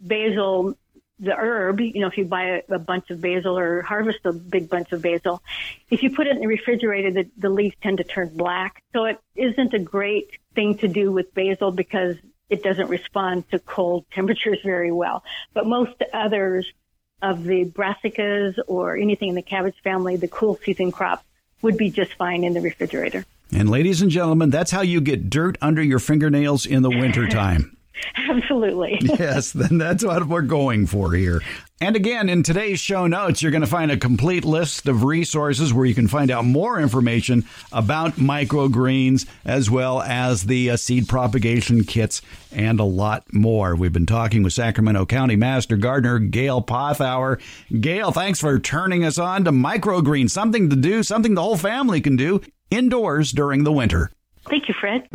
basil 0.00 0.76
the 1.20 1.34
herb, 1.34 1.80
you 1.80 2.00
know, 2.00 2.06
if 2.06 2.16
you 2.16 2.24
buy 2.24 2.62
a, 2.68 2.74
a, 2.74 2.78
bunch 2.78 3.10
of 3.10 3.20
basil 3.20 3.58
or 3.58 3.82
harvest 3.82 4.20
a 4.24 4.32
big 4.32 4.68
bunch 4.68 4.92
of 4.92 5.02
basil, 5.02 5.42
if 5.90 6.02
you 6.02 6.14
put 6.14 6.26
it 6.26 6.36
in 6.36 6.40
the 6.40 6.46
refrigerator, 6.46 7.10
the, 7.10 7.30
the 7.36 7.50
leaves 7.50 7.74
tend 7.82 7.98
to 7.98 8.04
turn 8.04 8.28
black. 8.36 8.82
So 8.92 9.04
it 9.04 9.18
isn't 9.34 9.74
a 9.74 9.80
great 9.80 10.30
thing 10.54 10.78
to 10.78 10.88
do 10.88 11.10
with 11.10 11.34
basil 11.34 11.72
because 11.72 12.16
it 12.48 12.62
doesn't 12.62 12.88
respond 12.88 13.50
to 13.50 13.58
cold 13.58 14.06
temperatures 14.12 14.58
very 14.64 14.92
well. 14.92 15.24
But 15.54 15.66
most 15.66 16.02
others 16.12 16.72
of 17.20 17.42
the 17.42 17.64
brassicas 17.64 18.56
or 18.68 18.96
anything 18.96 19.30
in 19.30 19.34
the 19.34 19.42
cabbage 19.42 19.74
family, 19.82 20.16
the 20.16 20.28
cool 20.28 20.56
season 20.64 20.92
crops, 20.92 21.24
would 21.62 21.76
be 21.76 21.90
just 21.90 22.14
fine 22.14 22.44
in 22.44 22.54
the 22.54 22.60
refrigerator. 22.60 23.24
And 23.52 23.70
ladies 23.70 24.02
and 24.02 24.10
gentlemen, 24.10 24.50
that's 24.50 24.70
how 24.70 24.82
you 24.82 25.00
get 25.00 25.30
dirt 25.30 25.56
under 25.60 25.82
your 25.82 25.98
fingernails 25.98 26.66
in 26.66 26.82
the 26.82 26.90
wintertime. 26.90 27.77
Absolutely. 28.16 28.98
yes, 29.02 29.52
then 29.52 29.78
that's 29.78 30.04
what 30.04 30.26
we're 30.26 30.42
going 30.42 30.86
for 30.86 31.12
here. 31.12 31.40
And 31.80 31.94
again, 31.94 32.28
in 32.28 32.42
today's 32.42 32.80
show 32.80 33.06
notes, 33.06 33.40
you're 33.40 33.52
going 33.52 33.62
to 33.62 33.68
find 33.68 33.92
a 33.92 33.96
complete 33.96 34.44
list 34.44 34.88
of 34.88 35.04
resources 35.04 35.72
where 35.72 35.86
you 35.86 35.94
can 35.94 36.08
find 36.08 36.28
out 36.30 36.44
more 36.44 36.80
information 36.80 37.44
about 37.70 38.14
microgreens 38.14 39.26
as 39.44 39.70
well 39.70 40.02
as 40.02 40.44
the 40.44 40.70
uh, 40.70 40.76
seed 40.76 41.08
propagation 41.08 41.84
kits 41.84 42.20
and 42.50 42.80
a 42.80 42.84
lot 42.84 43.32
more. 43.32 43.76
We've 43.76 43.92
been 43.92 44.06
talking 44.06 44.42
with 44.42 44.54
Sacramento 44.54 45.06
County 45.06 45.36
Master 45.36 45.76
Gardener 45.76 46.18
Gail 46.18 46.62
Pothauer. 46.62 47.40
Gail, 47.80 48.10
thanks 48.10 48.40
for 48.40 48.58
turning 48.58 49.04
us 49.04 49.16
on 49.16 49.44
to 49.44 49.52
microgreens, 49.52 50.30
something 50.30 50.70
to 50.70 50.76
do, 50.76 51.04
something 51.04 51.34
the 51.34 51.42
whole 51.42 51.56
family 51.56 52.00
can 52.00 52.16
do 52.16 52.40
indoors 52.70 53.30
during 53.30 53.62
the 53.62 53.72
winter. 53.72 54.10
Thank 54.48 54.66
you, 54.68 54.74
Fred. 54.80 55.06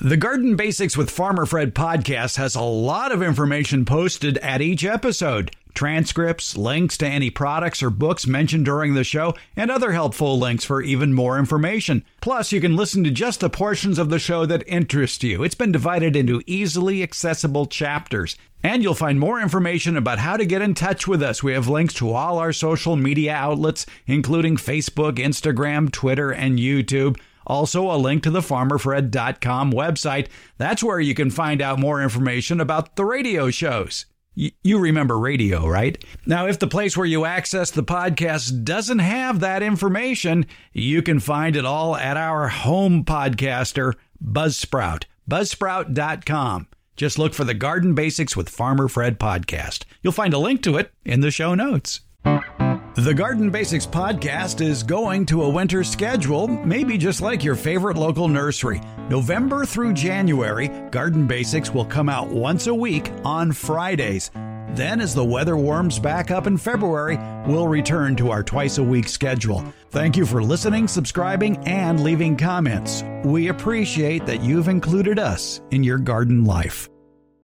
The 0.00 0.16
Garden 0.16 0.54
Basics 0.54 0.96
with 0.96 1.10
Farmer 1.10 1.44
Fred 1.44 1.74
podcast 1.74 2.36
has 2.36 2.54
a 2.54 2.62
lot 2.62 3.10
of 3.10 3.20
information 3.20 3.84
posted 3.84 4.38
at 4.38 4.62
each 4.62 4.84
episode 4.84 5.50
transcripts, 5.74 6.56
links 6.56 6.96
to 6.98 7.06
any 7.06 7.30
products 7.30 7.82
or 7.82 7.90
books 7.90 8.24
mentioned 8.24 8.64
during 8.64 8.94
the 8.94 9.02
show, 9.02 9.34
and 9.56 9.72
other 9.72 9.90
helpful 9.90 10.38
links 10.38 10.64
for 10.64 10.82
even 10.82 11.12
more 11.12 11.36
information. 11.36 12.04
Plus, 12.20 12.52
you 12.52 12.60
can 12.60 12.76
listen 12.76 13.02
to 13.02 13.10
just 13.10 13.40
the 13.40 13.50
portions 13.50 13.98
of 13.98 14.08
the 14.08 14.20
show 14.20 14.46
that 14.46 14.62
interest 14.68 15.24
you. 15.24 15.42
It's 15.42 15.56
been 15.56 15.72
divided 15.72 16.14
into 16.14 16.42
easily 16.46 17.02
accessible 17.02 17.66
chapters. 17.66 18.36
And 18.62 18.84
you'll 18.84 18.94
find 18.94 19.18
more 19.18 19.40
information 19.40 19.96
about 19.96 20.18
how 20.20 20.36
to 20.36 20.46
get 20.46 20.62
in 20.62 20.74
touch 20.74 21.08
with 21.08 21.24
us. 21.24 21.42
We 21.42 21.54
have 21.54 21.68
links 21.68 21.94
to 21.94 22.12
all 22.12 22.38
our 22.38 22.52
social 22.52 22.94
media 22.94 23.34
outlets, 23.34 23.84
including 24.06 24.56
Facebook, 24.58 25.14
Instagram, 25.16 25.90
Twitter, 25.90 26.30
and 26.30 26.58
YouTube. 26.58 27.18
Also, 27.48 27.90
a 27.90 27.96
link 27.96 28.22
to 28.22 28.30
the 28.30 28.40
farmerfred.com 28.40 29.72
website. 29.72 30.28
That's 30.58 30.82
where 30.84 31.00
you 31.00 31.14
can 31.14 31.30
find 31.30 31.60
out 31.60 31.80
more 31.80 32.02
information 32.02 32.60
about 32.60 32.94
the 32.96 33.04
radio 33.04 33.50
shows. 33.50 34.06
you 34.34 34.78
remember 34.78 35.18
radio, 35.18 35.66
right? 35.66 36.02
Now, 36.24 36.46
if 36.46 36.60
the 36.60 36.68
place 36.68 36.96
where 36.96 37.06
you 37.06 37.24
access 37.24 37.72
the 37.72 37.82
podcast 37.82 38.62
doesn't 38.64 39.00
have 39.00 39.40
that 39.40 39.64
information, 39.64 40.46
you 40.72 41.02
can 41.02 41.18
find 41.18 41.56
it 41.56 41.64
all 41.64 41.96
at 41.96 42.16
our 42.16 42.46
home 42.48 43.04
podcaster, 43.04 43.94
Buzzsprout, 44.22 45.04
buzzsprout.com. 45.28 46.68
Just 46.96 47.18
look 47.18 47.32
for 47.32 47.44
the 47.44 47.54
Garden 47.54 47.94
Basics 47.94 48.36
with 48.36 48.48
Farmer 48.48 48.88
Fred 48.88 49.18
podcast. 49.18 49.84
You'll 50.02 50.12
find 50.12 50.34
a 50.34 50.38
link 50.38 50.62
to 50.64 50.76
it 50.76 50.92
in 51.04 51.20
the 51.20 51.30
show 51.30 51.54
notes. 51.54 52.00
The 52.98 53.14
Garden 53.14 53.48
Basics 53.50 53.86
podcast 53.86 54.60
is 54.60 54.82
going 54.82 55.24
to 55.26 55.44
a 55.44 55.48
winter 55.48 55.84
schedule, 55.84 56.48
maybe 56.48 56.98
just 56.98 57.20
like 57.20 57.44
your 57.44 57.54
favorite 57.54 57.96
local 57.96 58.26
nursery. 58.26 58.80
November 59.08 59.64
through 59.64 59.92
January, 59.92 60.66
Garden 60.90 61.28
Basics 61.28 61.70
will 61.70 61.84
come 61.84 62.08
out 62.08 62.26
once 62.26 62.66
a 62.66 62.74
week 62.74 63.12
on 63.24 63.52
Fridays. 63.52 64.32
Then, 64.70 65.00
as 65.00 65.14
the 65.14 65.24
weather 65.24 65.56
warms 65.56 66.00
back 66.00 66.32
up 66.32 66.48
in 66.48 66.58
February, 66.58 67.20
we'll 67.46 67.68
return 67.68 68.16
to 68.16 68.32
our 68.32 68.42
twice 68.42 68.78
a 68.78 68.82
week 68.82 69.06
schedule. 69.06 69.64
Thank 69.90 70.16
you 70.16 70.26
for 70.26 70.42
listening, 70.42 70.88
subscribing, 70.88 71.56
and 71.68 72.02
leaving 72.02 72.36
comments. 72.36 73.04
We 73.24 73.46
appreciate 73.46 74.26
that 74.26 74.42
you've 74.42 74.66
included 74.66 75.20
us 75.20 75.60
in 75.70 75.84
your 75.84 75.98
garden 75.98 76.44
life. 76.44 76.88